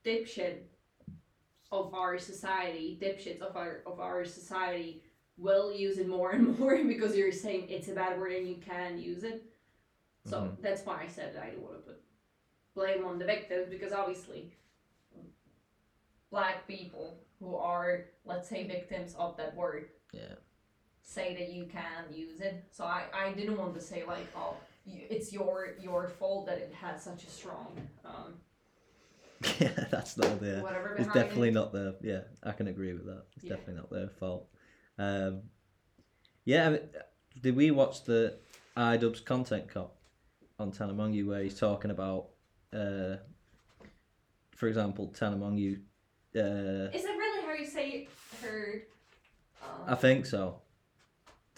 [0.05, 0.63] dipshit
[1.73, 5.03] of our society, dipshits of our of our society,
[5.37, 8.57] will use it more and more because you're saying it's a bad word and you
[8.57, 9.43] can use it.
[10.27, 10.61] So Mhm.
[10.61, 12.03] that's why I said I don't want to put
[12.75, 14.53] blame on the victims because obviously
[16.31, 20.35] black people who are let's say victims of that word Yeah.
[21.03, 22.65] say that you can use it.
[22.71, 24.57] So I, I didn't want to say like oh
[24.87, 28.35] it's your your fault that it had such a strong um
[29.59, 30.63] yeah, that's not their.
[30.65, 31.95] whatever It's definitely not their.
[32.03, 33.25] Yeah, I can agree with that.
[33.37, 33.57] It's Yeah.
[33.57, 34.49] definitely not their fault.
[34.99, 35.43] Um,
[36.45, 36.81] yeah, I mean,
[37.41, 38.39] did we watch the
[38.77, 39.97] iDubbbz content cop
[40.59, 42.29] on Tanamongu where he's talking about,
[42.73, 43.17] uh,
[44.57, 45.77] for example, Tanamongu.
[46.37, 48.09] Uh, Is that really how you say
[48.43, 48.83] heard?
[49.63, 50.61] Um, I think so.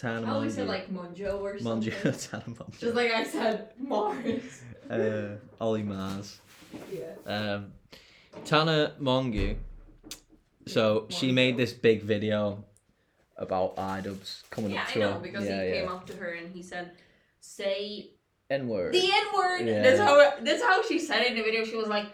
[0.04, 1.92] I always say like Monjo or something.
[2.02, 2.78] Monju, Tanamongu.
[2.78, 4.62] Just like I said, Mars.
[4.90, 6.40] uh, Ollie Mars.
[6.92, 7.32] Yeah.
[7.54, 7.72] Um,
[8.44, 9.56] Tana Mongu.
[10.66, 12.64] So she made this big video
[13.36, 15.18] about iDubbbz coming Yeah, up I to know her.
[15.18, 16.92] because he came up to her and he said,
[17.40, 18.10] "Say
[18.48, 18.94] N word.
[18.94, 19.82] the N word." Yeah.
[19.82, 21.64] That's how that's how she said it in the video.
[21.64, 22.06] She was like,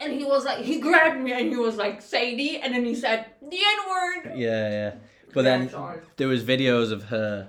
[0.00, 2.84] and he was like, he grabbed me and he was like, "Say the," and then
[2.84, 4.38] he said the N word.
[4.38, 4.94] Yeah, yeah.
[5.34, 5.70] But then
[6.16, 7.48] there was videos of her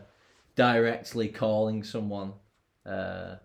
[0.55, 2.33] directly calling someone
[2.85, 3.35] uh,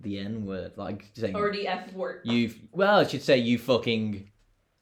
[0.00, 2.20] the N word, like saying or the F word.
[2.24, 2.52] you.
[2.72, 4.30] Well, I should say you fucking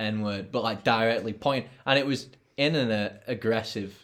[0.00, 3.94] N word, but like directly point, and it was in an uh, aggressive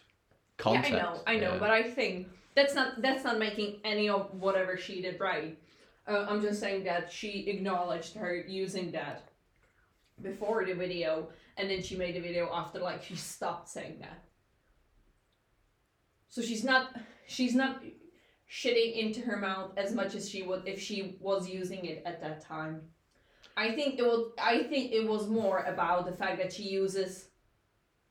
[0.56, 0.90] context.
[0.92, 1.58] Yeah, I know, I know, Yeah.
[1.58, 5.58] but I think that's not that's not making any of whatever she did right.
[6.06, 9.28] Uh, I'm just saying that she acknowledged her using that
[10.22, 14.24] before the video, and then she made a video after like she stopped saying that.
[16.28, 16.94] So she's not
[17.26, 17.82] she's not
[18.50, 22.20] shitting into her mouth as much as she would if she was using it at
[22.20, 22.82] that time.
[23.56, 24.32] I think it will.
[24.42, 27.28] I think it was more about the fact that she uses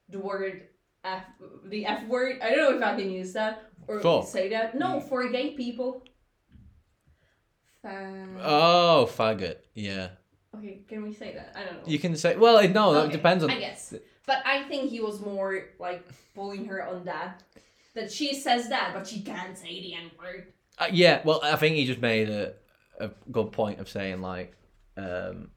[0.10, 0.67] the word
[1.04, 1.23] F,
[1.65, 2.39] the F word.
[2.41, 4.23] I don't know if I can use that or For.
[4.23, 4.75] say that.
[4.75, 6.04] No, for gay people.
[7.82, 9.58] Fa- Oh, faggot.
[9.73, 10.10] Yeah.
[10.58, 11.54] okay, can we say that?
[11.56, 11.84] I don't know.
[11.88, 12.36] You can say.
[12.36, 13.49] Well, no, that depends on.
[13.49, 13.93] I guess,
[14.25, 17.43] but I think he was more like bullying her on that.
[17.95, 20.54] That she says that, but she can't say the N word.
[20.78, 22.54] Uh, yeah, well, I think he just made a,
[22.99, 24.56] a good point of saying like,
[24.95, 25.49] um,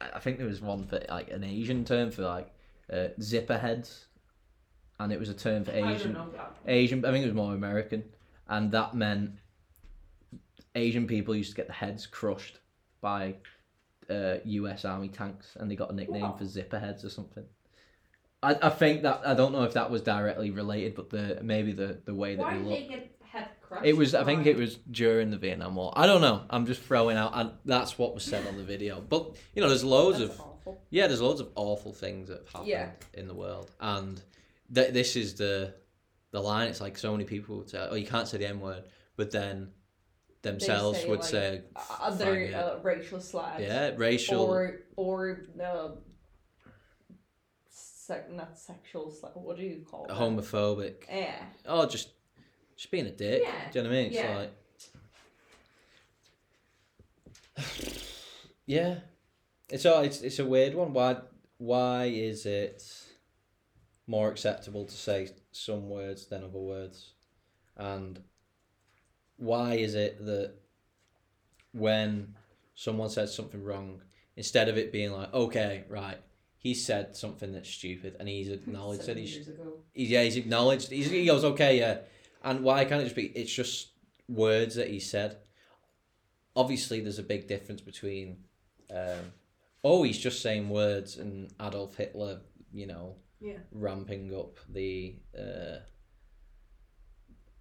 [0.00, 2.52] I I think there was one for like an Asian term for like
[2.92, 4.06] uh, zipper heads,
[4.98, 6.56] and it was a term for I Asian that.
[6.66, 7.04] Asian.
[7.04, 8.04] I think it was more American,
[8.48, 9.32] and that meant
[10.74, 12.58] Asian people used to get the heads crushed
[13.00, 13.34] by
[14.08, 14.84] uh, U.S.
[14.84, 17.44] Army tanks, and they got a nickname for zipper heads or something.
[18.42, 21.72] I, I think that I don't know if that was directly related, but the maybe
[21.72, 22.78] the the way that Why they did look.
[22.78, 23.86] they get head crushed?
[23.86, 24.14] It was.
[24.14, 25.92] I think it was during the Vietnam War.
[25.94, 26.42] I don't know.
[26.48, 29.00] I'm just throwing out, and that's what was said on the video.
[29.00, 30.82] But you know, there's loads That's of awful.
[30.90, 32.90] yeah, there's loads of awful things that have happened Yeah.
[33.14, 34.20] in the world, and
[34.74, 35.74] th- this is the
[36.30, 36.68] the line.
[36.68, 38.84] It's like so many people would say, "Oh, you can't say the M word,"
[39.16, 39.72] but then
[40.42, 41.62] themselves say, would like, say,
[42.00, 43.60] other "Fine, uh, racial slurs.
[43.60, 45.98] "Yeah, racial." Or or the
[48.10, 49.30] sec- not sexual slur.
[49.34, 50.10] What do you call it?
[50.10, 51.04] homophobic.
[51.08, 51.36] Yeah.
[51.66, 52.08] Oh, just
[52.76, 53.42] just being a dick.
[53.44, 53.70] Yeah.
[53.70, 54.06] Do you know what I mean?
[54.12, 54.38] It's Yeah.
[54.38, 54.52] like
[58.66, 58.94] Yeah.
[59.68, 60.92] It's all it's it's a weird one.
[60.92, 61.16] Why
[61.58, 62.82] why is it
[64.06, 67.12] more acceptable to say some words than other words?
[67.76, 68.20] And
[69.36, 70.54] why is it that
[71.72, 72.34] when
[72.74, 74.02] someone says something wrong,
[74.36, 76.18] instead of it being like, okay, right,
[76.62, 79.48] he said something that's stupid and he's acknowledged that he's.
[79.94, 80.90] He's, yeah, he's acknowledged.
[80.90, 81.98] He's, he goes, okay, yeah.
[82.44, 83.24] And why can't it just be?
[83.34, 83.88] It's just
[84.28, 85.38] words that he said.
[86.54, 88.44] Obviously, there's a big difference between,
[88.94, 89.32] um,
[89.82, 92.40] oh, he's just saying words, and Adolf Hitler,
[92.72, 93.58] you know, Yeah.
[93.72, 95.78] ramping up the uh,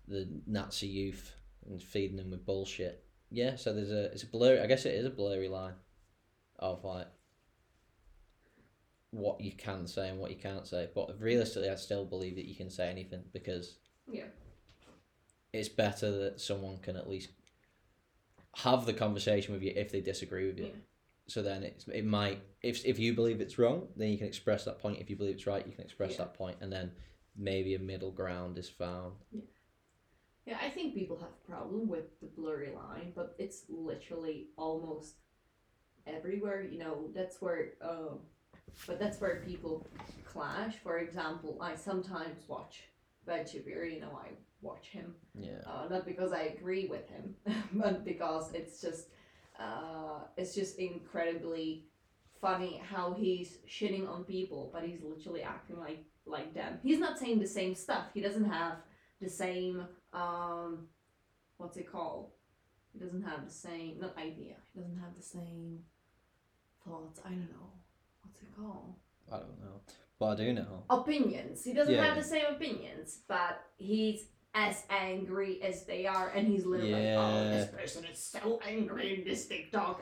[0.07, 1.33] the Nazi youth
[1.69, 3.03] and feeding them with bullshit.
[3.31, 4.59] Yeah, so there's a it's a blurry.
[4.59, 5.75] I guess it is a blurry line
[6.57, 7.07] of like
[9.11, 10.89] what you can say and what you can't say.
[10.93, 13.77] But realistically, I still believe that you can say anything because
[14.11, 14.27] Yeah.
[15.53, 17.29] it's better that someone can at least
[18.57, 20.65] have the conversation with you if they disagree with you.
[20.65, 20.71] Yeah.
[21.27, 24.65] So then it's, it might if if you believe it's wrong, then you can express
[24.65, 24.99] that point.
[24.99, 26.17] If you believe it's right, you can express Yeah.
[26.19, 26.91] that point, and then
[27.35, 29.15] maybe a middle ground is found.
[30.45, 35.15] Yeah, I think people have a problem with the blurry line, but it's literally almost
[36.07, 36.63] everywhere.
[36.63, 38.21] You know, that's where, um,
[38.87, 39.85] but that's where people
[40.25, 40.75] clash.
[40.83, 42.83] For example, I sometimes watch
[43.25, 43.85] Ben Shapiro.
[43.85, 44.29] You know, I
[44.61, 45.61] watch him Yeah.
[45.65, 47.35] uh, not because I agree with him,
[47.73, 49.07] but because it's just,
[49.59, 51.85] uh, it's just incredibly
[52.41, 56.79] funny how he's shitting on people, but he's literally acting like like them.
[56.83, 58.05] He's not saying the same stuff.
[58.13, 58.77] He doesn't have
[59.21, 60.87] the same um,
[61.57, 62.31] what's it called?
[62.93, 64.55] He doesn't have the same not idea.
[64.73, 65.79] He doesn't have the same
[66.85, 67.19] thoughts.
[67.25, 67.78] I don't know
[68.29, 68.95] what's it called
[69.31, 69.81] I don't know,
[70.19, 70.83] but I do know.
[70.89, 71.63] opinions.
[71.63, 72.03] He doesn't Yeah.
[72.05, 77.17] have the same opinions, but he's as angry as they are, and he's literally like,
[77.17, 80.01] "Oh, this person is so angry in this TikTok."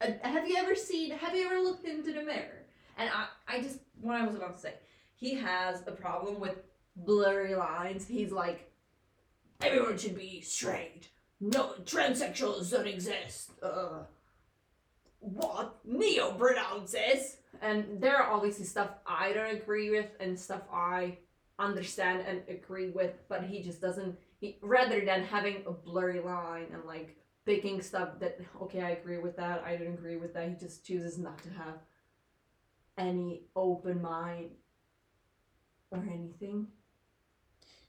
[0.00, 1.10] Uh, have you ever seen?
[1.10, 2.66] Have you ever looked into the mirror?
[2.96, 4.74] And I, I just what I was about to say,
[5.16, 6.56] he has a problem with
[6.94, 8.06] blurry lines.
[8.06, 8.70] He's like,
[9.60, 11.08] everyone should be straight.
[11.40, 13.50] No transsexuals don't exist.
[13.60, 14.04] Uh,
[15.20, 17.36] what neo pronounces?
[17.60, 21.18] And there are obviously stuff I don't agree with and stuff I
[21.58, 24.16] understand and agree with, but he just doesn't.
[24.40, 29.18] He, rather than having a blurry line and like picking stuff that okay I agree
[29.18, 31.78] with that I don't agree with that, he just chooses not to have
[32.96, 34.50] any open mind
[35.90, 36.68] or anything.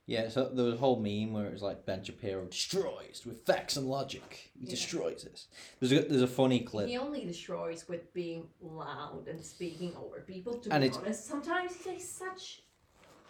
[0.09, 3.45] Yeah, so there was a whole meme where it was like Ben Shapiro destroys with
[3.45, 4.49] facts and logic.
[4.59, 4.71] He Yeah.
[4.71, 5.45] destroys this.
[5.79, 6.87] There's a there's a funny clip.
[6.87, 10.57] He only destroys with being loud and speaking over people.
[10.61, 12.63] To And be it's- honest, sometimes he says such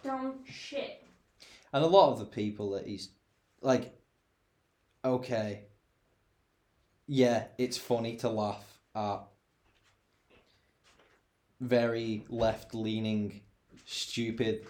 [0.02, 1.06] dumb shit.
[1.74, 3.10] And a lot of the people that he's
[3.60, 3.94] like,
[5.04, 5.66] okay,
[7.06, 9.20] yeah, it's funny to laugh at
[11.60, 13.42] very left leaning,
[13.84, 14.66] stupid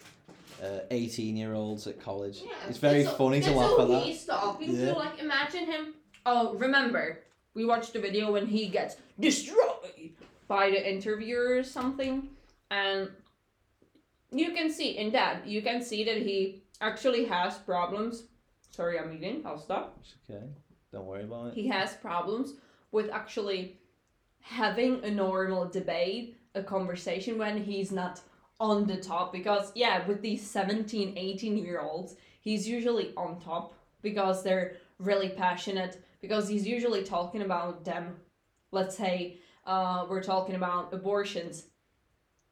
[0.63, 2.43] Uh, eighteen year olds at college.
[2.45, 4.03] Yeah, it's very that's funny to laugh at that.
[4.03, 4.93] He's talking Yeah.
[4.93, 5.95] to like imagine him.
[6.27, 7.21] Oh, remember
[7.55, 10.13] we watched the video when he gets destroyed
[10.49, 12.29] by the interviewer or something,
[12.71, 13.09] and
[14.31, 18.25] you can see in that you can see that he actually has problems.
[18.71, 19.43] Sorry, I'm eating.
[19.47, 19.97] I'll stop.
[20.01, 20.45] It's okay,
[20.93, 21.55] don't worry about it.
[21.55, 22.53] He has problems
[22.93, 23.79] with actually
[24.41, 28.21] having a normal debate, a conversation when he's not
[28.61, 33.75] on the top because yeah with these 17 18 year olds he's usually on top
[34.03, 38.17] because they're really passionate because he's usually talking about them.
[38.71, 41.67] Let's say uh, we're talking about abortions.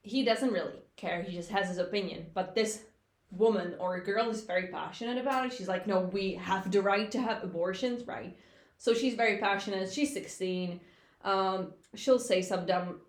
[0.02, 2.26] He doesn't really care he just has his opinion.
[2.34, 2.82] But this
[3.30, 5.52] woman or girl is very passionate about it.
[5.52, 8.36] She's like no we have the right to have abortions right?
[8.78, 10.80] So she's very passionate she's 16
[11.24, 13.00] um, she'll say some dumb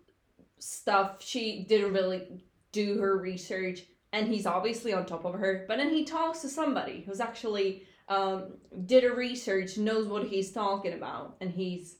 [0.58, 1.22] stuff.
[1.22, 2.42] She didn't really
[2.72, 3.80] do her research
[4.12, 7.82] and he's obviously on top of her but then he talks to somebody who's actually
[8.08, 8.54] um,
[8.86, 11.96] did a research knows what he's talking about and he's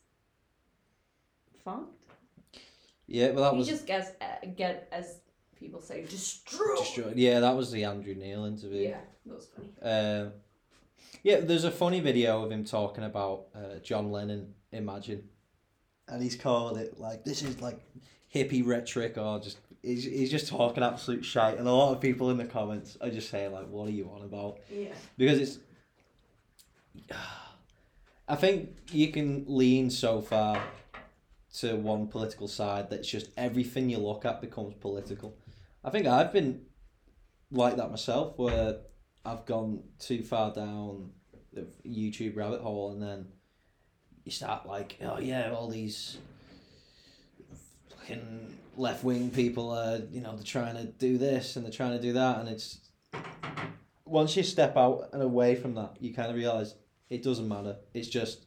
[1.64, 2.04] fucked
[3.06, 5.20] Yeah, well that was he was just gets uh, get as
[5.58, 7.16] people say destroyed destroyed.
[7.16, 8.88] Yeah, that was the Andrew Neil interview.
[8.88, 10.32] yeah that was funny Um,
[11.22, 15.28] yeah, there's a funny video of him talking about uh, John Lennon, Imagine,
[16.08, 17.78] and he's called it like this is like
[18.34, 22.30] hippie rhetoric or just he's, he's just talking absolute shite, and a lot of people
[22.30, 24.92] in the comments are just saying like, "What are you on about?" Yeah.
[25.16, 25.58] Because it's.
[28.28, 30.62] I think you can lean so far
[31.58, 35.36] to one political side that's just everything you look at becomes political.
[35.82, 36.62] I think I've been
[37.50, 38.76] like that myself, where
[39.24, 41.10] I've gone too far down
[41.52, 43.26] the YouTube rabbit hole, and then
[44.24, 46.18] you start like, oh yeah, all these
[47.90, 51.92] fucking left wing people are, you know, they're trying to do this and they're trying
[51.92, 52.78] to do that, and it's
[54.04, 56.74] once you step out and away from that, you kind of realize
[57.10, 57.76] it doesn't matter.
[57.94, 58.46] It's just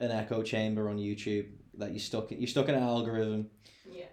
[0.00, 1.46] an echo chamber on YouTube
[1.76, 2.30] that you stuck.
[2.30, 3.48] You're stuck in an algorithm.
[3.92, 4.06] Yeah.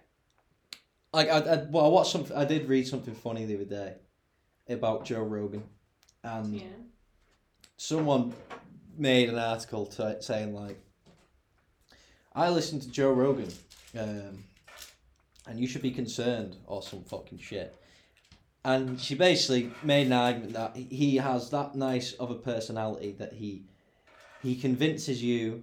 [1.12, 2.36] Like I, I, well, I watched something.
[2.36, 3.94] I did read something funny the other day
[4.68, 5.64] about Joe Rogan,
[6.22, 6.62] and Yeah.
[7.76, 8.34] someone
[8.98, 10.78] made an article t- saying like,
[12.34, 13.50] I listened to Joe Rogan,
[13.98, 14.44] um,
[15.46, 17.76] and you should be concerned or some fucking shit.
[18.64, 23.32] And she basically made an argument that he has that nice of a personality that
[23.32, 23.62] he
[24.42, 25.62] he convinces you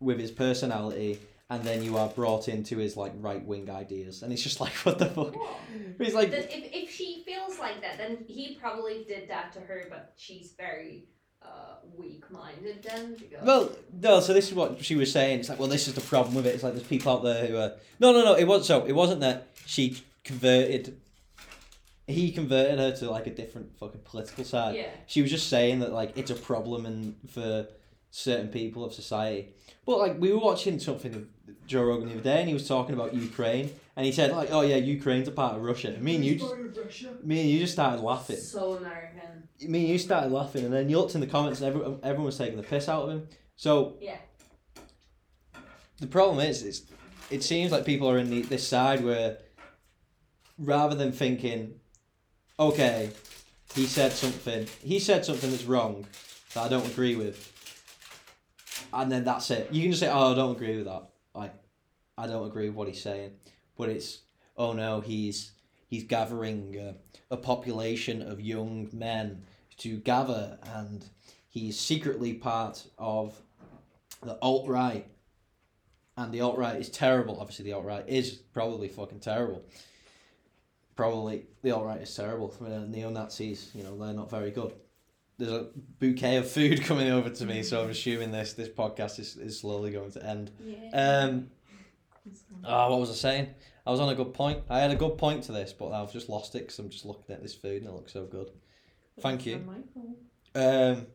[0.00, 4.32] with his personality, and then you are brought into his like right wing ideas, and
[4.32, 5.36] it's just like what the fuck.
[5.36, 5.60] What?
[5.98, 9.86] He's like, if, if she feels like that, then he probably did that to her,
[9.90, 11.04] but she's very
[11.44, 13.16] uh, weak minded then.
[13.18, 13.44] Because...
[13.44, 13.70] Well,
[14.00, 14.20] no.
[14.20, 15.40] So this is what she was saying.
[15.40, 16.54] It's like, well, this is the problem with it.
[16.54, 18.34] It's like there's people out there who are no, no, no.
[18.34, 18.86] It wasn't so.
[18.86, 20.98] It wasn't that she converted.
[22.06, 24.76] He converted her to like a different fucking political side.
[24.76, 24.88] yeah.
[25.06, 27.66] She was just saying that like it's a problem and for
[28.10, 29.48] certain people of society.
[29.86, 31.26] But like we were watching something of
[31.66, 34.48] Joe Rogan the other day, and he was talking about Ukraine, and he said like,
[34.52, 35.92] oh yeah, Ukraine's a part of Russia.
[36.00, 36.54] Me and you just,
[37.22, 38.36] me and you just started laughing.
[38.36, 39.48] So American.
[39.68, 42.26] Me and you started laughing, and then you looked in the comments, and everyone, everyone
[42.26, 43.28] was taking the piss out of him.
[43.56, 44.16] So Yeah.
[46.00, 46.82] the problem is, it's,
[47.30, 49.38] it seems like people are in the, this side where
[50.58, 51.74] rather than thinking,
[52.58, 53.10] okay,
[53.74, 56.06] he said something, he said something that's wrong
[56.54, 57.50] that I don't agree with,
[58.92, 59.72] and then that's it.
[59.72, 61.04] You can just say, oh, I don't agree with that.
[61.34, 61.54] Like,
[62.18, 63.32] I don't agree with what he's saying,
[63.76, 64.20] but it's,
[64.56, 65.52] oh no, he's
[65.86, 66.92] he's gathering uh,
[67.30, 69.44] a population of young men
[69.78, 71.04] to gather, and
[71.48, 73.40] he's secretly part of
[74.22, 75.06] the alt right
[76.16, 77.38] and the alt right is terrible.
[77.40, 79.64] Obviously, the alt right is probably fucking terrible.
[80.96, 82.54] Probably the alt right is terrible.
[82.60, 84.74] I mean, Neo Nazis, you know, they're not very good.
[85.38, 85.66] There's a
[85.98, 89.58] bouquet of food coming over to me, so I'm assuming this this podcast is, is
[89.58, 90.52] slowly going to end.
[90.64, 90.90] Yeah.
[90.92, 91.50] Um,
[92.64, 93.54] oh, what was I saying?
[93.86, 94.62] I was on a good point.
[94.70, 97.04] I had a good point to this, but I've just lost it because I'm just
[97.04, 98.50] looking at this food and it looks so good.
[99.20, 99.62] Thank you.
[100.54, 101.06] Um,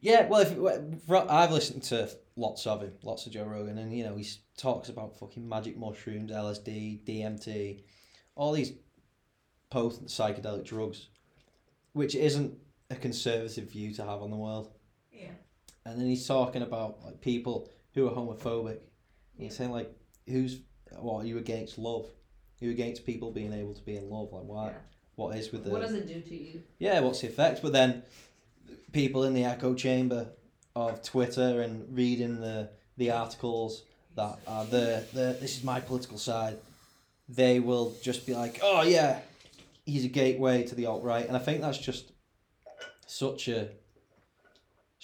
[0.00, 4.04] yeah, well, if I've listened to lots of him, lots of Joe Rogan, and you
[4.04, 4.26] know he
[4.56, 7.82] talks about fucking magic mushrooms, LSD, DMT,
[8.34, 8.72] all these
[9.70, 11.08] potent psychedelic drugs,
[11.92, 12.56] which isn't
[12.90, 14.70] a conservative view to have on the world.
[15.12, 15.30] Yeah.
[15.84, 18.78] And then he's talking about like people who are homophobic.
[19.36, 19.90] He's saying like,
[20.28, 20.60] who's
[20.92, 22.04] what are you against love?
[22.04, 24.32] Are you against people being able to be in love?
[24.32, 24.66] Like why?
[24.66, 24.74] Yeah.
[25.16, 26.62] What is with the What does it do to you?
[26.78, 27.62] yeah, what's the effect?
[27.62, 28.02] But then
[28.92, 30.28] people in the echo chamber
[30.76, 32.68] of Twitter and reading the
[32.98, 33.84] the articles
[34.14, 36.58] that are the, the this is my political side,
[37.28, 39.20] they will just be like, oh yeah,
[39.86, 42.12] he's a gateway to the alt right, and I think that's just
[43.06, 43.68] such a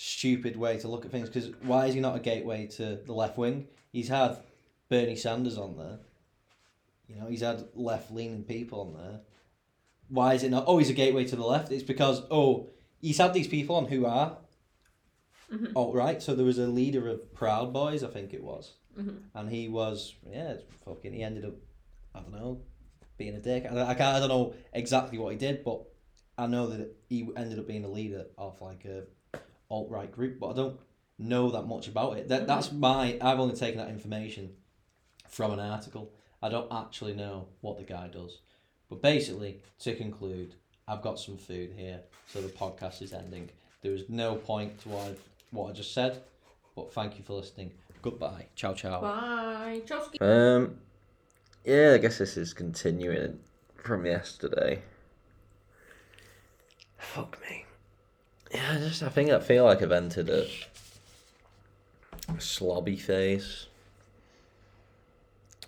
[0.02, 1.28] stupid way to look at things.
[1.28, 3.66] Because why is he not a gateway to the left wing?
[3.92, 4.38] He's had
[4.88, 5.98] Bernie Sanders on there.
[7.08, 9.20] You know, he's had left leaning people on there.
[10.08, 10.64] Why is it not?
[10.66, 11.70] Oh, he's a gateway to the left.
[11.72, 12.68] It's because oh,
[13.00, 14.38] he's had these people on who are
[15.52, 15.72] Mhm.
[15.76, 16.22] alt right.
[16.22, 19.22] So there was a leader of Proud Boys, I think it was, Mhm.
[19.34, 21.12] and he was yeah, it's fucking.
[21.12, 21.54] He ended up,
[22.14, 22.62] I don't know,
[23.18, 23.66] being a dick.
[23.70, 24.16] I, I can't.
[24.16, 25.82] I don't know exactly what he did, but
[26.38, 29.04] I know that he ended up being a leader of like a
[29.72, 30.78] alt right group, but I don't
[31.18, 32.28] know that much about it.
[32.28, 33.18] That that's my.
[33.20, 34.50] I've only taken that information
[35.28, 36.12] from an article.
[36.42, 38.38] I don't actually know what the guy does.
[38.88, 40.54] But basically, to conclude,
[40.86, 43.48] I've got some food here, so the podcast is ending.
[43.80, 45.14] There is no point to what I,
[45.50, 46.22] what I just said,
[46.76, 47.72] but thank you for listening.
[48.02, 48.46] Goodbye.
[48.54, 49.00] Ciao, ciao.
[49.00, 49.82] Bye.
[49.86, 50.20] Chowski.
[50.20, 50.76] Um,
[51.64, 53.38] yeah, I guess this is continuing
[53.76, 54.82] from yesterday.
[56.98, 57.61] Fuck me.
[58.52, 60.42] Yeah, I just I think I feel like I've entered a,
[62.28, 63.66] a slobby phase.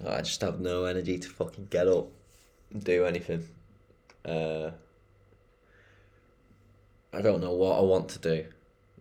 [0.06, 2.08] I just have no energy to fucking get up
[2.70, 3.48] and do anything.
[4.24, 4.70] Uh,
[7.12, 8.46] I don't know what I want to do.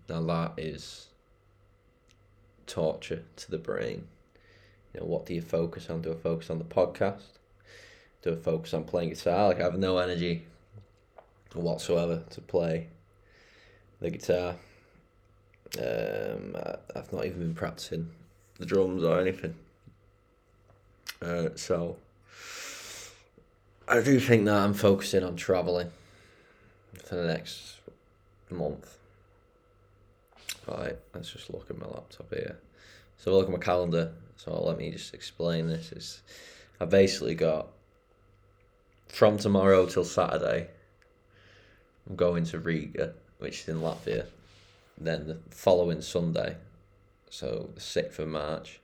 [0.07, 1.07] Now that is
[2.67, 4.07] torture to the brain
[4.93, 6.01] you know, what do you focus on?
[6.01, 7.39] Do I focus on the podcast?
[8.21, 9.47] Do I focus on playing guitar?
[9.47, 10.45] Like I have no energy
[11.53, 12.87] whatsoever to play
[14.03, 14.55] the guitar.
[15.79, 18.11] Um, I, I've not even been practicing
[18.59, 19.55] the drums or anything.
[21.21, 21.95] Uh, so
[23.87, 25.89] I do think that I'm focusing on traveling
[27.05, 27.77] for the next
[28.49, 28.97] month.
[30.67, 32.59] Right, let's just look at my laptop here.
[33.17, 34.11] So look at my calendar.
[34.35, 35.93] So let me just explain this.
[35.93, 36.21] Is
[36.79, 37.67] I basically got
[39.07, 40.67] from tomorrow till Saturday.
[42.09, 43.13] I'm going to Riga,
[43.43, 44.25] which is in Latvia.
[44.97, 46.55] Then the following Sunday,
[47.29, 48.79] so the sixth of March,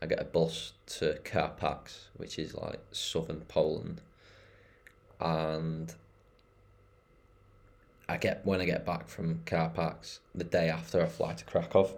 [0.00, 4.00] I get a bus to Karpacz, which is like southern Poland,
[5.18, 5.92] and
[8.08, 11.90] I get when I get back from Karpacz the day after I fly to Krakow,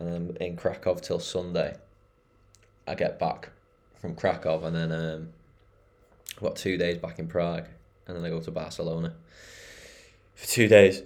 [0.00, 1.76] and then in Krakow till Sunday.
[2.88, 3.50] I get back
[3.96, 5.28] from Krakow and then um,
[6.36, 7.66] I've got two days back in Prague,
[8.06, 9.14] and then I go to Barcelona
[10.36, 11.02] for two days.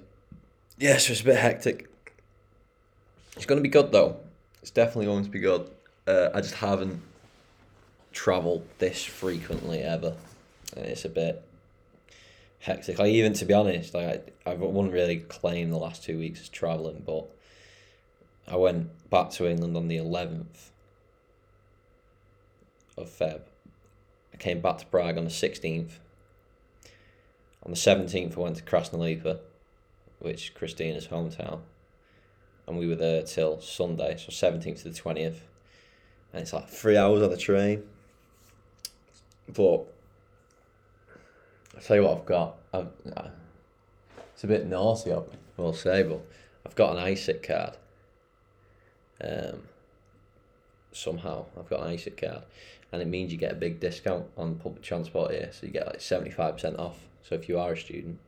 [0.79, 1.89] Yeah, so it's a bit hectic.
[3.37, 4.19] It's going to be good though.
[4.61, 5.71] It's definitely going to be good.
[6.07, 7.01] Uh, I just haven't
[8.13, 10.15] travelled this frequently ever,
[10.77, 11.43] and it's a bit
[12.59, 12.99] hectic.
[12.99, 16.41] Like even to be honest, like I, I wouldn't really claim the last two weeks
[16.41, 17.27] as travelling, but
[18.49, 20.71] I went back to England on the eleventh
[22.99, 23.43] of Feb.
[24.35, 26.01] I came back to Prague on the sixteenth.
[27.63, 29.39] On the seventeenth, I went to Krásná Lípa,
[30.19, 31.61] which is Kristýna's hometown,
[32.67, 35.43] and we were there till Sunday, so seventeenth to the twentieth,
[36.33, 37.83] and it's like three hours on the train.
[39.47, 39.85] But
[41.75, 42.57] I'll tell you what I've got.
[42.73, 43.31] I've, I,
[44.35, 46.21] it's a bit naughty of me, will say, but
[46.65, 47.77] I've got an ISIC card.
[49.23, 49.65] Um,
[50.93, 52.45] somehow I've got an ISIC card,
[52.91, 55.51] and it means you get a big discount on public transport here.
[55.53, 56.99] So you get like seventy five percent off.
[57.23, 58.19] So if you are a student,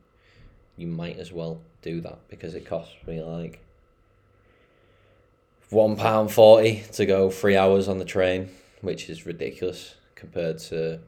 [0.77, 3.59] you might as well do that because it costs me like
[5.69, 8.49] one pound forty to go three hours on the train,
[8.81, 10.99] which is ridiculous compared to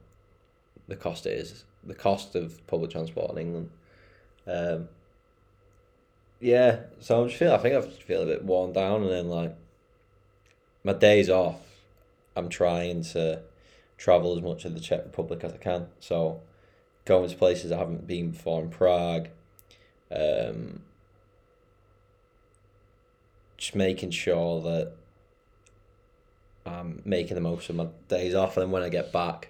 [0.88, 3.70] the cost it is the cost of public transport in England.
[4.48, 4.90] Um,
[6.40, 7.56] yeah, so I'm just feeling.
[7.56, 9.56] I think just feeling a bit worn down, and then like
[10.84, 11.62] my days off,
[12.36, 13.42] I'm trying to
[13.98, 15.88] travel as much of the Czech Republic as I can.
[16.00, 16.42] So
[17.06, 19.30] going to places I haven't been before in Prague.
[20.12, 20.82] Um,
[23.58, 24.92] just making sure that
[26.66, 29.50] I'm making the most of my days off, and then when I get back,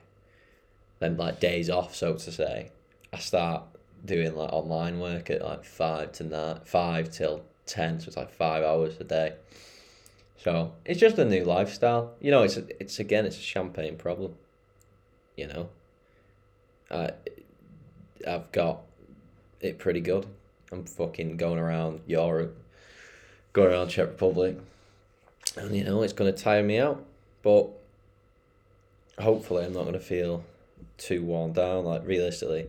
[1.00, 2.72] then like days off, so to say,
[3.14, 3.64] I start
[4.04, 8.32] doing like online work at like five to nine, five till ten, so it's like
[8.32, 9.34] five hours a day.
[10.38, 12.14] So it's just a new lifestyle.
[12.20, 14.36] You know, it's it's again, it's a champagne problem.
[15.36, 15.70] You know,
[16.92, 17.12] I
[18.28, 18.82] I've got
[19.62, 20.26] it pretty good.
[20.72, 22.58] I'm fucking going around Europe,
[23.54, 24.58] going around Czech Republic,
[25.56, 27.04] and you know it's gonna tire me out.
[27.44, 27.70] But
[29.20, 30.44] hopefully, I'm not gonna feel
[30.98, 31.86] too worn down.
[31.86, 32.68] Like realistically,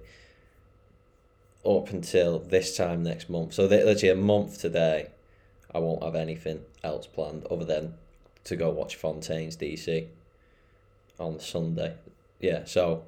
[1.65, 3.55] up until this time next month.
[3.55, 5.09] So literally a month today,
[5.75, 7.95] I won't have anything else planned other than
[8.45, 10.09] to go watch Fontaines D.C.
[11.19, 11.95] on Sunday.
[12.39, 13.05] Yeah, so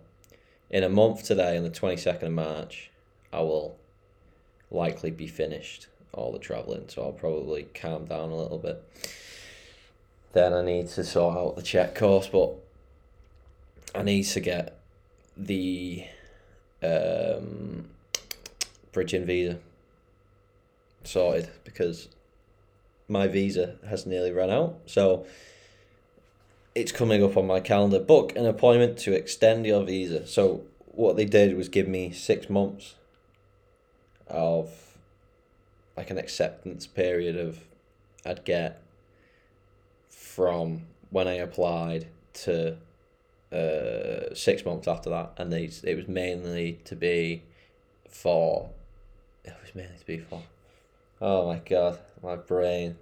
[0.70, 2.90] in a month today, on the twenty second of March,
[3.32, 3.76] I will
[4.70, 6.84] likely be finished all the travelling.
[6.88, 8.82] So I'll probably calm down a little bit.
[10.32, 12.52] Then I need to sort out the Czech course, but
[13.94, 14.78] I need to get
[15.36, 16.04] the
[16.82, 17.88] um,
[18.92, 19.58] bridging visa
[21.04, 22.08] sorted because
[23.08, 24.80] my visa has nearly run out.
[24.86, 25.26] So
[26.78, 27.98] it's coming up on my calendar.
[27.98, 30.24] Book an appointment to extend your visa.
[30.28, 32.94] So what they did was give me six months
[34.28, 34.70] of
[35.96, 37.64] like an acceptance period of
[38.24, 38.80] I'd get
[40.08, 42.06] from when I applied
[42.44, 42.76] to
[43.50, 47.42] uh, six months after that, and these it was mainly to be
[48.08, 48.70] for
[49.44, 50.42] it was mainly to be for
[51.20, 52.96] oh my god, my brain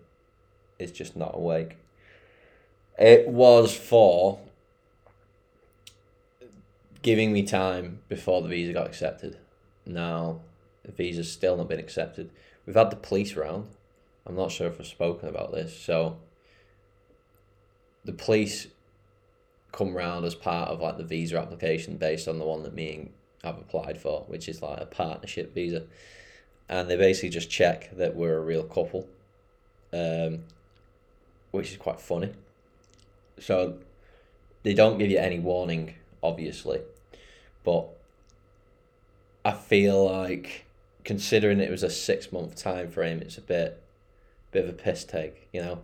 [0.79, 1.77] is just not awake.
[2.99, 4.41] It was for
[7.03, 9.39] giving me time before the visa got accepted.
[9.85, 10.41] Now
[10.85, 12.31] the visa's still not been accepted.
[12.65, 13.69] We've had the police round.
[14.27, 15.79] I'm not sure if I've spoken about this.
[15.79, 16.17] So
[18.05, 18.69] the police
[19.73, 22.95] come round as part of like the visa application based on the one that me
[22.95, 23.13] and
[23.45, 25.85] I've applied for, which is like a partnership visa.
[26.69, 29.07] And they basically just check that we're a real couple,
[29.93, 30.45] um,
[31.51, 32.33] which is quite funny.
[33.39, 33.79] So
[34.63, 36.81] they don't give you any warning, obviously,
[37.65, 37.89] but
[39.45, 40.65] I feel like
[41.05, 43.81] considering it was a six month time frame, it's a bit,
[44.51, 45.49] bit of a piss take.
[45.53, 45.79] You know,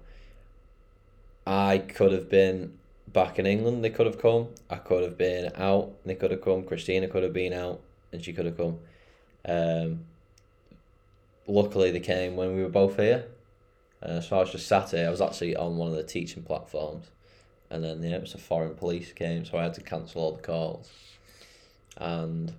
[1.46, 2.78] I could have been
[3.12, 3.84] back in England.
[3.84, 4.48] They could have come.
[4.70, 5.92] I could have been out.
[6.04, 6.62] They could have come.
[6.62, 7.80] Kristýna could have been out,
[8.12, 8.78] and she could have come.
[9.46, 10.04] Um,
[11.46, 13.26] luckily, they came when we were both here.
[14.02, 15.06] Uh, so I was just sat here.
[15.06, 17.06] I was actually on one of the teaching platforms,
[17.72, 20.42] and then yeah, it was foreign police came, so I had to cancel all the
[20.42, 20.92] calls.
[21.96, 22.52] And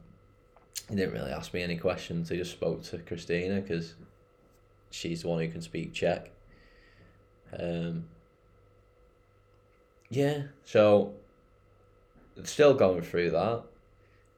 [0.90, 2.30] he didn't really ask me any questions.
[2.30, 3.94] He just spoke to Kristýna because
[4.90, 6.32] she's the one who can speak Czech.
[7.58, 8.06] Um,
[10.10, 11.14] yeah, so
[12.44, 13.64] still going through that.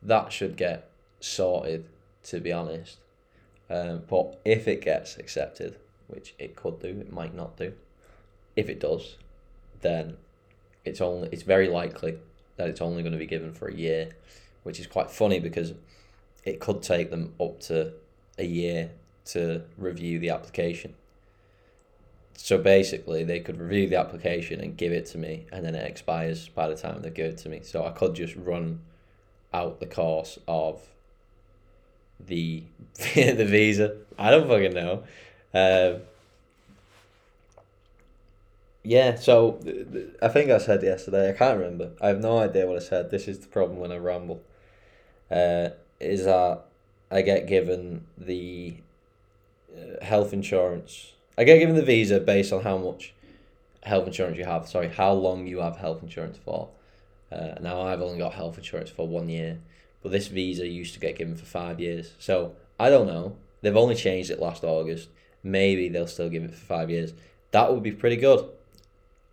[0.04, 0.90] That should get
[1.22, 1.86] sorted,
[2.24, 2.98] to be honest.
[3.70, 7.74] Um, but if it gets accepted, which it could do, it might not do.
[8.58, 9.16] If it does,
[9.80, 10.18] then
[10.86, 12.18] it's only it's very likely
[12.58, 14.10] that it's only going to be given for a year,
[14.64, 15.74] which is quite funny because
[16.44, 17.92] it could take them up to
[18.38, 18.92] a year
[19.26, 20.94] to review the application.
[22.38, 25.90] So basically, they could review the application and give it to me, and then it
[25.90, 27.62] expires by the time they give it to me.
[27.64, 28.82] So I could just run
[29.54, 30.82] out the course of
[32.20, 32.64] the
[33.16, 33.98] the visa.
[34.18, 35.04] I don't fucking know.
[35.54, 36.02] Um,
[38.86, 41.30] yeah, so th- th- I think I said yesterday.
[41.30, 41.92] I can't remember.
[42.02, 43.12] I have no idea what I said.
[43.12, 44.42] This is the problem when I ramble.
[45.30, 45.70] Uh,
[46.00, 46.66] is that
[47.10, 48.76] I get given the
[49.76, 51.14] uh, health insurance.
[51.38, 53.14] I get given the visa based on how much
[53.84, 54.68] health insurance you have.
[54.68, 56.70] Sorry, how long you have health insurance for.
[57.32, 59.60] Uh, now I've only got health insurance for one year,
[60.04, 62.14] but this visa used to get given for five years.
[62.20, 63.36] So I don't know.
[63.62, 65.10] They've only changed it last August.
[65.44, 67.14] Maybe they'll still give it for five years.
[67.52, 68.48] That would be pretty good.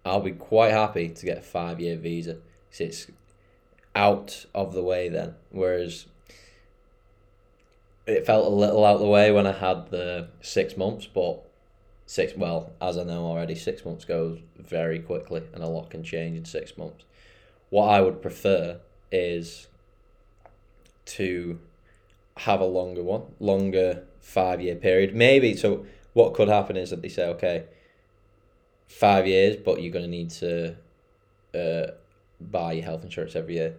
[0.05, 2.39] I'll be quite happy to get a five year visa.
[2.71, 3.07] 'cause It's
[3.95, 5.35] out of the way then.
[5.51, 6.07] Whereas
[8.07, 11.43] it felt a little out of the way when I had the six months, but
[12.07, 16.03] six well, as I know already, six months goes very quickly and a lot can
[16.03, 17.05] change in six months.
[17.71, 18.81] What I would prefer
[19.11, 19.69] is
[21.05, 21.59] to
[22.39, 25.15] have a longer one, longer five year period.
[25.15, 27.65] Maybe so what could happen is that they say, okay,
[28.93, 30.77] five years, but you're gonna need to
[31.55, 31.93] uh,
[32.41, 33.75] buy your health insurance every year.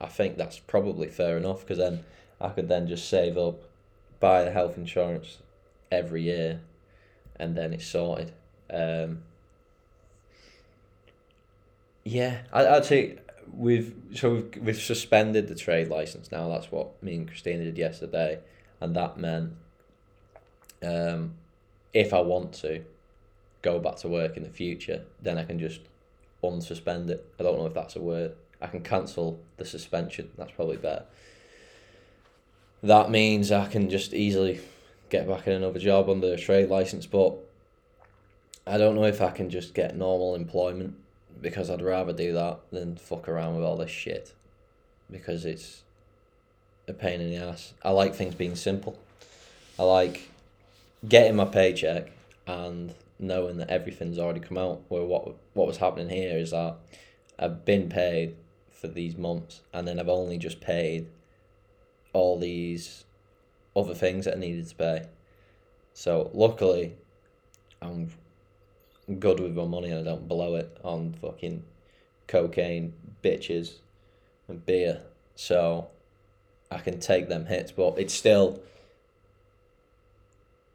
[0.00, 2.04] I think that's probably fair enough because then
[2.40, 3.64] I could then just save up,
[4.20, 5.38] buy the health insurance
[5.90, 6.60] every year,
[7.36, 8.32] and then it's sorted.
[8.72, 9.22] Um,
[12.04, 13.18] yeah, I, I'd say
[13.52, 16.48] we've so we've, we've suspended the trade license now.
[16.48, 18.40] That's what me and Kristýna did yesterday,
[18.80, 19.52] and that meant
[20.82, 21.34] um,
[21.92, 22.84] if I want to
[23.62, 25.80] go back to work in the future, then I can just
[26.42, 27.26] unsuspend it.
[27.38, 28.34] I don't know if that's a word.
[28.60, 30.30] I can cancel the suspension.
[30.36, 31.04] That's probably better.
[32.82, 34.60] That means I can just easily
[35.10, 37.36] get back in another job under a trade license, but
[38.66, 40.94] I don't know if I can just get normal employment
[41.40, 44.32] because I'd rather do that than fuck around with all this shit
[45.10, 45.82] because it's
[46.86, 47.72] a pain in the ass.
[47.82, 48.98] I like things being simple.
[49.78, 50.30] I like
[51.08, 52.10] getting my paycheck
[52.46, 54.82] and knowing that everything's already come out.
[54.88, 56.76] Where what what was happening here is that
[57.38, 58.36] I've been paid
[58.70, 61.08] for these months and then I've only just paid
[62.12, 63.04] all these
[63.74, 65.06] other things that I needed to pay.
[65.94, 66.94] So luckily,
[67.82, 68.10] I'm
[69.18, 71.64] good with my money and I don't blow it on fucking
[72.26, 72.92] cocaine,
[73.22, 73.78] bitches,
[74.46, 75.02] and beer.
[75.34, 75.88] So
[76.70, 78.60] I can take them hits, but it's still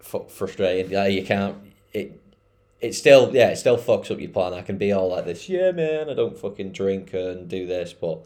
[0.01, 0.91] frustrating.
[0.91, 1.57] Yeah, you can't.
[1.93, 2.19] It
[2.83, 4.53] it still yeah, it still fucks up your plan.
[4.53, 6.09] I can be all like this, yeah, man.
[6.09, 8.25] I don't fucking drink and do this, but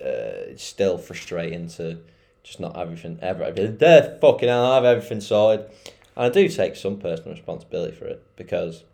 [0.00, 2.00] uh, it's still frustrating to
[2.42, 3.50] just not have everything ever.
[3.50, 5.70] There, fucking I have everything sorted.
[6.14, 8.84] And I do take some personal responsibility for it because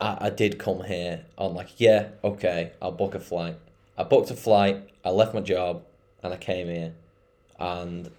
[0.00, 3.56] I, I did come here on like, yeah, okay, I'll book a flight.
[3.96, 5.84] I booked a flight, I left my job,
[6.24, 6.94] and I came here.
[7.60, 8.10] And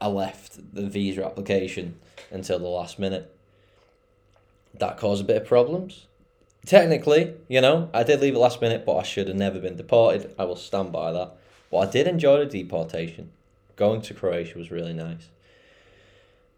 [0.00, 1.96] I left the visa application
[2.30, 3.34] until the last minute.
[4.74, 6.06] That caused a bit of problems.
[6.64, 9.76] Technically, you know, I did leave it last minute, but I should have never been
[9.76, 10.34] deported.
[10.38, 11.32] I will stand by that.
[11.70, 13.30] But I did enjoy the deportation.
[13.76, 15.28] Going to Croatia was really nice.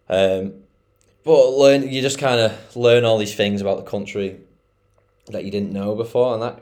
[0.08, 0.54] Um,
[1.24, 4.40] but learn you just kind of learn all these things about the country
[5.28, 6.60] that you didn't know before, and that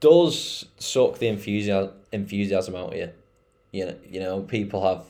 [0.00, 3.10] does suck the enthusiasm enthusiasm out of you.
[3.70, 5.04] You know, you know, people have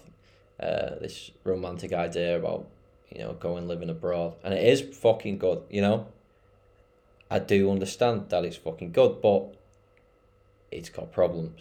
[0.61, 2.67] uh, this romantic idea about
[3.11, 5.63] you know going living abroad, and it is fucking good.
[5.71, 6.07] You know,
[7.31, 9.55] I do understand that it's fucking good, but
[10.71, 11.61] it's got problems,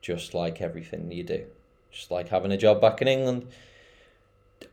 [0.00, 1.44] just like everything you do,
[1.90, 3.48] just like having a job back in England.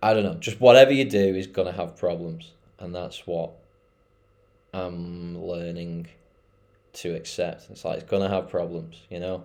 [0.01, 3.51] I don't know, just whatever you do is gonna have problems, and that's what
[4.73, 6.07] I'm learning
[6.93, 7.69] to accept.
[7.69, 9.43] It's like it's gonna have problems, you know,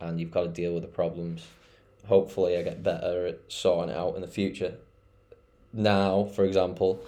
[0.00, 1.46] and you've got to deal with the problems.
[2.06, 4.74] Hopefully, I get better at sorting it out in the future.
[5.72, 7.00] Now, for example,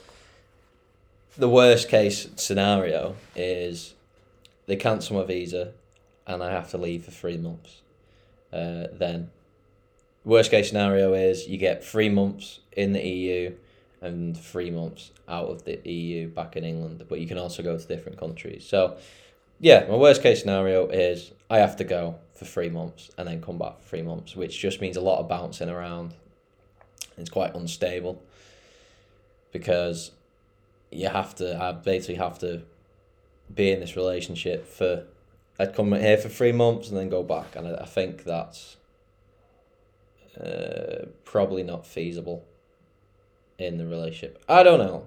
[1.37, 3.95] the worst case scenario is
[4.67, 5.73] they cancel my visa,
[6.27, 7.83] and I have to leave for three months.
[8.53, 9.31] Uh, then,
[10.25, 13.55] worst case scenario is you get three months in the EU
[14.01, 17.79] and three months out of the EU back in England, but you can also go
[17.79, 18.67] to different countries.
[18.67, 18.97] So,
[19.61, 23.41] yeah, my worst case scenario is I have to go for three months and then
[23.43, 26.15] come back for three months, which just means a lot of bouncing around.
[27.17, 28.23] It's quite unstable
[29.53, 30.11] because
[30.91, 32.63] you have to, I basically have to
[33.55, 35.05] be in this relationship for,
[35.59, 37.57] I'd come here for three months and then go back.
[37.57, 38.77] And I, I think that's
[40.39, 42.45] uh, probably not feasible
[43.59, 44.43] in the relationship.
[44.49, 45.07] I don't know.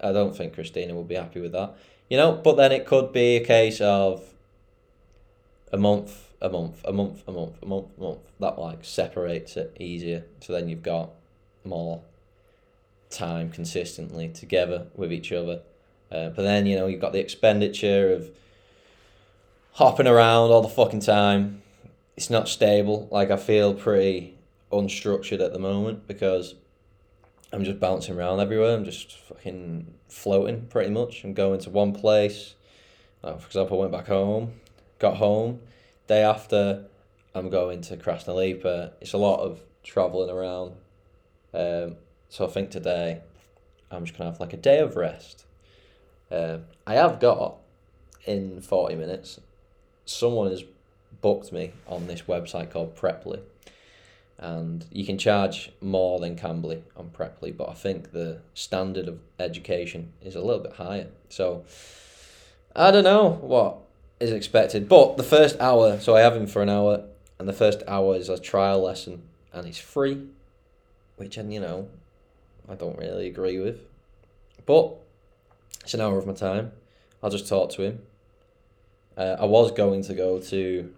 [0.00, 1.74] I don't think Kristýna will be happy with that.
[2.08, 4.32] You know, but then it could be a case of
[5.72, 8.18] a month, a month, a month, a month, a month, a month.
[8.40, 10.24] That like separates it easier.
[10.40, 11.10] So then you've got
[11.64, 12.02] more
[13.08, 15.60] time consistently together with each other.
[16.10, 18.28] Uh, but then you know you've got the expenditure of
[19.74, 21.62] hopping around all the fucking time.
[22.16, 23.08] It's not stable.
[23.10, 24.36] Like I feel pretty
[24.72, 26.56] unstructured at the moment because
[27.52, 28.74] I'm just bouncing around everywhere.
[28.74, 31.22] I'm just fucking floating pretty much.
[31.22, 32.54] I'm going to one place.
[33.22, 34.54] Like for example, I went back home,
[34.98, 35.60] got home.
[36.12, 36.84] Day after,
[37.34, 38.92] I'm going to Krásná Lípa.
[39.00, 40.72] It's a lot of traveling around.
[41.54, 41.96] Um,
[42.28, 43.22] so I think today,
[43.90, 45.46] I'm just gonna have like a day of rest.
[46.30, 47.60] Um, I have got
[48.26, 49.40] in forty minutes.
[50.04, 50.64] Someone has
[51.22, 53.40] booked me on this website called Preply
[54.36, 59.18] and you can charge more than Cambly on Preply, but I think the standard of
[59.40, 61.06] education is a little bit higher.
[61.30, 61.64] So
[62.76, 63.78] I don't know what
[64.22, 67.04] is expected, but the first hour, so I have him for an hour,
[67.38, 70.26] and the first hour is a trial lesson, and it's free,
[71.16, 71.88] which, and you know,
[72.68, 73.80] I don't really agree with,
[74.64, 74.94] but
[75.82, 76.72] it's an hour of my time.
[77.22, 77.98] I'll just talk to him.
[79.16, 80.94] Uh, I was going to go to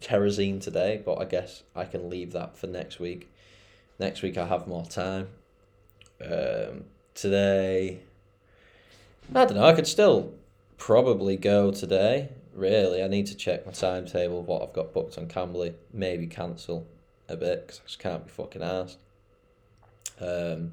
[0.00, 3.28] kerosene today, but I guess I can leave that for next week.
[3.98, 5.28] Next week I have more time.
[6.24, 6.84] Um,
[7.14, 8.00] today,
[9.34, 9.64] I don't know.
[9.64, 10.34] I could still
[10.78, 12.30] probably go today.
[12.54, 14.42] Really, I need to check my timetable.
[14.42, 15.74] What I've got booked on Cambly.
[15.92, 16.86] Maybe cancel
[17.28, 18.98] a bit because I just can't be fucking asked.
[20.20, 20.72] Um,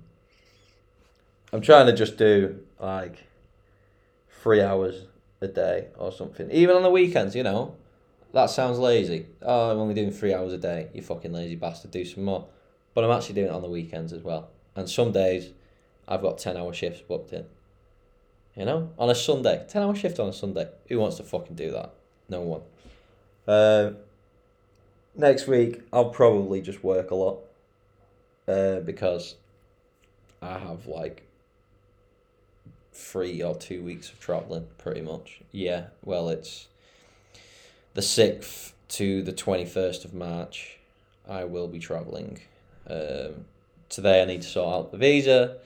[1.51, 3.27] I'm trying to just do like
[4.41, 5.03] three hours
[5.41, 6.49] a day or something.
[6.51, 7.75] Even on the weekends, you know.
[8.33, 9.27] That sounds lazy.
[9.41, 10.89] Oh, I'm only doing three hours a day.
[10.93, 11.91] You fucking lazy bastard.
[11.91, 12.47] Do some more.
[12.93, 14.49] But I'm actually doing it on the weekends as well.
[14.75, 15.51] And some days,
[16.07, 17.45] I've got 10 hour shifts booked in.
[18.55, 18.91] You know?
[18.97, 19.65] On a Sunday.
[19.67, 20.67] 10 hour shift on a Sunday.
[20.87, 21.93] Who wants to fucking do that?
[22.29, 22.61] No one.
[23.47, 23.91] Uh,
[25.15, 27.39] next week, I'll probably just work a lot.
[28.47, 29.35] Uh, because
[30.41, 31.23] I have like
[32.93, 35.41] three or two weeks of traveling, pretty much.
[35.51, 36.67] Yeah, well, it's
[37.93, 40.77] the 6th to the 21st of March,
[41.27, 42.41] I will be travelling.
[42.87, 43.45] Um,
[43.89, 45.57] today I need to sort out the visa.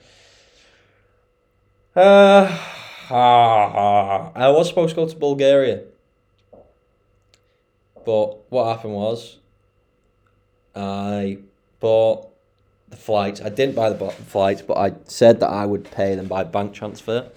[1.94, 2.58] Uh,
[3.10, 5.82] I was supposed to go to Bulgaria.
[8.04, 9.38] But what happened was,
[10.74, 11.38] I
[11.80, 12.28] bought
[12.88, 13.44] the flight.
[13.44, 16.72] I didn't buy the flight, but I said that I would pay them by bank
[16.72, 17.30] transfer.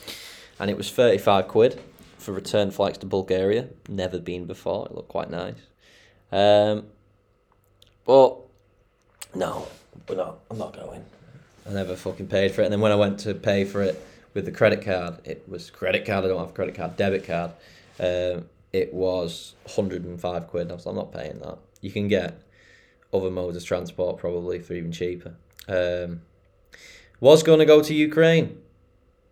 [0.59, 1.81] And it was 35 quid
[2.17, 3.69] for return flights to Bulgaria.
[3.89, 4.85] Never been before.
[4.85, 5.55] It looked quite nice.
[6.31, 6.85] Um,
[8.05, 8.37] but
[9.35, 9.67] no,
[10.07, 10.39] we're not.
[10.49, 11.03] I'm not going.
[11.67, 12.65] I never fucking paid for it.
[12.65, 14.01] And then when I went to pay for it
[14.33, 16.25] with the credit card, it was credit card.
[16.25, 16.97] I don't have credit card.
[16.97, 17.51] Debit card.
[17.99, 20.71] Um, it was 105 quid.
[20.71, 21.59] I was I'm not paying that.
[21.81, 22.41] You can get
[23.13, 25.35] other modes of transport probably for even cheaper.
[25.67, 26.21] Um,
[27.19, 28.57] was going to go to Ukraine,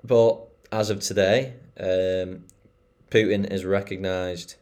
[0.04, 0.40] but
[0.72, 2.46] as of today, um,
[3.10, 4.56] Putin has recognized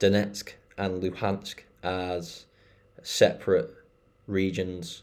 [0.00, 2.44] Donetsk and Luhansk as
[3.02, 3.74] separate
[4.26, 5.02] regions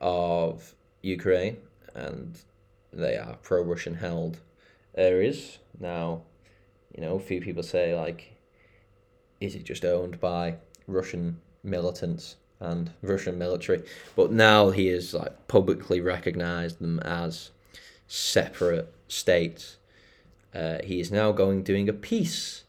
[0.00, 1.56] of Ukraine,
[1.94, 2.38] and
[2.92, 4.38] they are pro-Russian held
[4.96, 5.58] areas.
[5.78, 6.22] Now,
[6.94, 8.36] you know, a few people say like,
[9.40, 13.82] is it just owned by Russian militants and Russian military?
[14.16, 17.50] But now he has like publicly recognized them as
[18.06, 19.76] separate states
[20.54, 22.64] uh, he is now going doing a peace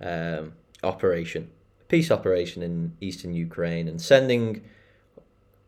[0.00, 1.50] um, operation,
[1.88, 4.62] peace operation in eastern Ukraine, and sending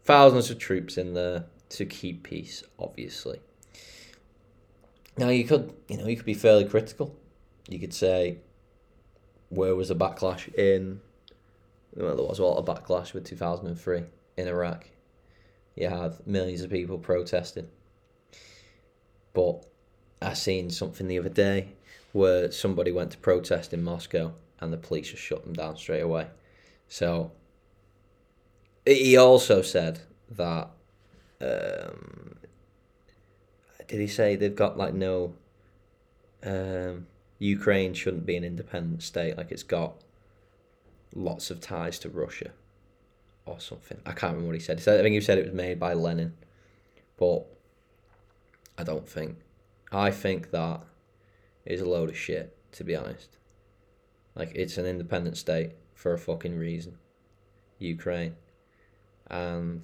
[0.04, 2.62] thousands of troops in there to keep peace.
[2.78, 3.40] Obviously.
[5.18, 7.14] Now you could, you know, you could be fairly critical.
[7.68, 8.38] You could say,
[9.48, 11.00] where was the backlash in?
[11.94, 14.04] Well, there was a lot of backlash with two thousand and three
[14.36, 14.90] in Iraq.
[15.74, 17.68] You had millions of people protesting.
[19.32, 19.66] But
[20.20, 21.68] I seen something the other day
[22.12, 26.00] where somebody went to protest in Moscow and the police just shut them down straight
[26.00, 26.28] away.
[26.88, 27.32] So
[28.86, 30.00] he also said
[30.30, 30.70] that
[31.40, 32.36] um,
[33.89, 35.34] did he say they've got like no
[36.45, 37.07] um,
[37.39, 39.95] Ukraine shouldn't be an independent state like it's got
[41.14, 42.51] lots of ties to Russia
[43.47, 43.99] or something.
[44.05, 44.78] I can't remember what he said.
[44.78, 46.34] I think he said it was made by Lenin,
[47.16, 47.47] but
[48.76, 49.37] I don't think.
[49.93, 50.82] I think that
[51.64, 52.53] is a load of shit.
[52.72, 53.39] To be honest,
[54.34, 56.99] like it's an independent state for a fucking reason,
[57.78, 58.37] Ukraine,
[59.30, 59.82] and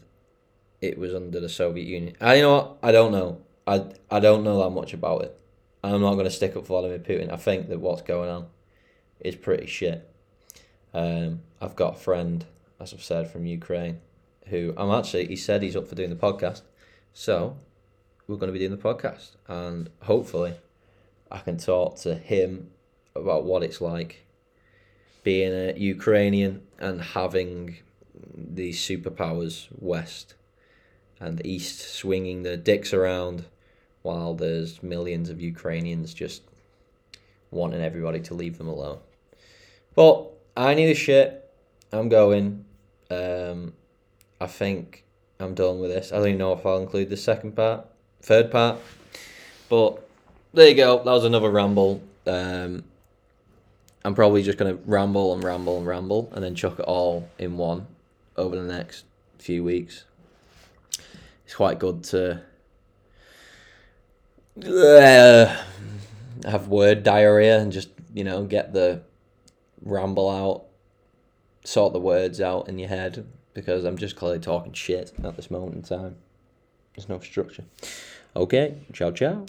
[0.83, 2.15] it was under the Soviet Union.
[2.21, 3.41] I you know what I don't know.
[3.67, 5.39] I I don't know that much about it.
[5.85, 7.33] I'm not going to stick up for Vladimir Putin.
[7.33, 8.47] I think that what's going on
[9.21, 10.09] is pretty shit.
[10.95, 12.45] Um, I've got a friend,
[12.79, 14.01] as I've said, from Ukraine,
[14.47, 15.27] who I'm actually.
[15.27, 16.63] He said he's up for doing the podcast,
[17.13, 17.57] so
[18.27, 20.55] we're going to be doing the podcast, and hopefully,
[21.31, 22.71] I can talk to him
[23.15, 24.25] about what it's like
[25.23, 27.77] being a Ukrainian and having
[28.35, 30.35] these superpowers west
[31.23, 33.45] and the east swinging their dicks around
[34.03, 36.43] while there's millions of Ukrainians just
[37.53, 38.99] wanting everybody to leave them alone.
[39.95, 41.49] But I need a shit.
[41.93, 42.64] I'm going.
[43.09, 43.75] Um,
[44.41, 45.05] I think
[45.39, 46.12] I'm done with this.
[46.12, 47.87] I don't even know if I'll include the second part,
[48.20, 48.79] third part.
[49.68, 50.05] But
[50.53, 50.99] there you go.
[50.99, 52.03] That was another ramble.
[52.27, 52.83] Um,
[54.05, 57.29] I'm probably just going to ramble and ramble and ramble and then chuck it all
[57.39, 57.87] in one
[58.37, 59.05] over the next
[59.39, 60.05] few weeks.
[61.53, 62.41] It's quite good to
[64.67, 65.63] uh,
[66.47, 69.03] have word diarrhea and just, you know, get the
[69.83, 70.65] ramble out,
[71.63, 75.51] sort the words out in your head because I'm just clearly talking shit at this
[75.51, 76.17] moment in time.
[76.97, 77.65] There's no structure.
[78.35, 79.45] Okay, ciao, ciao.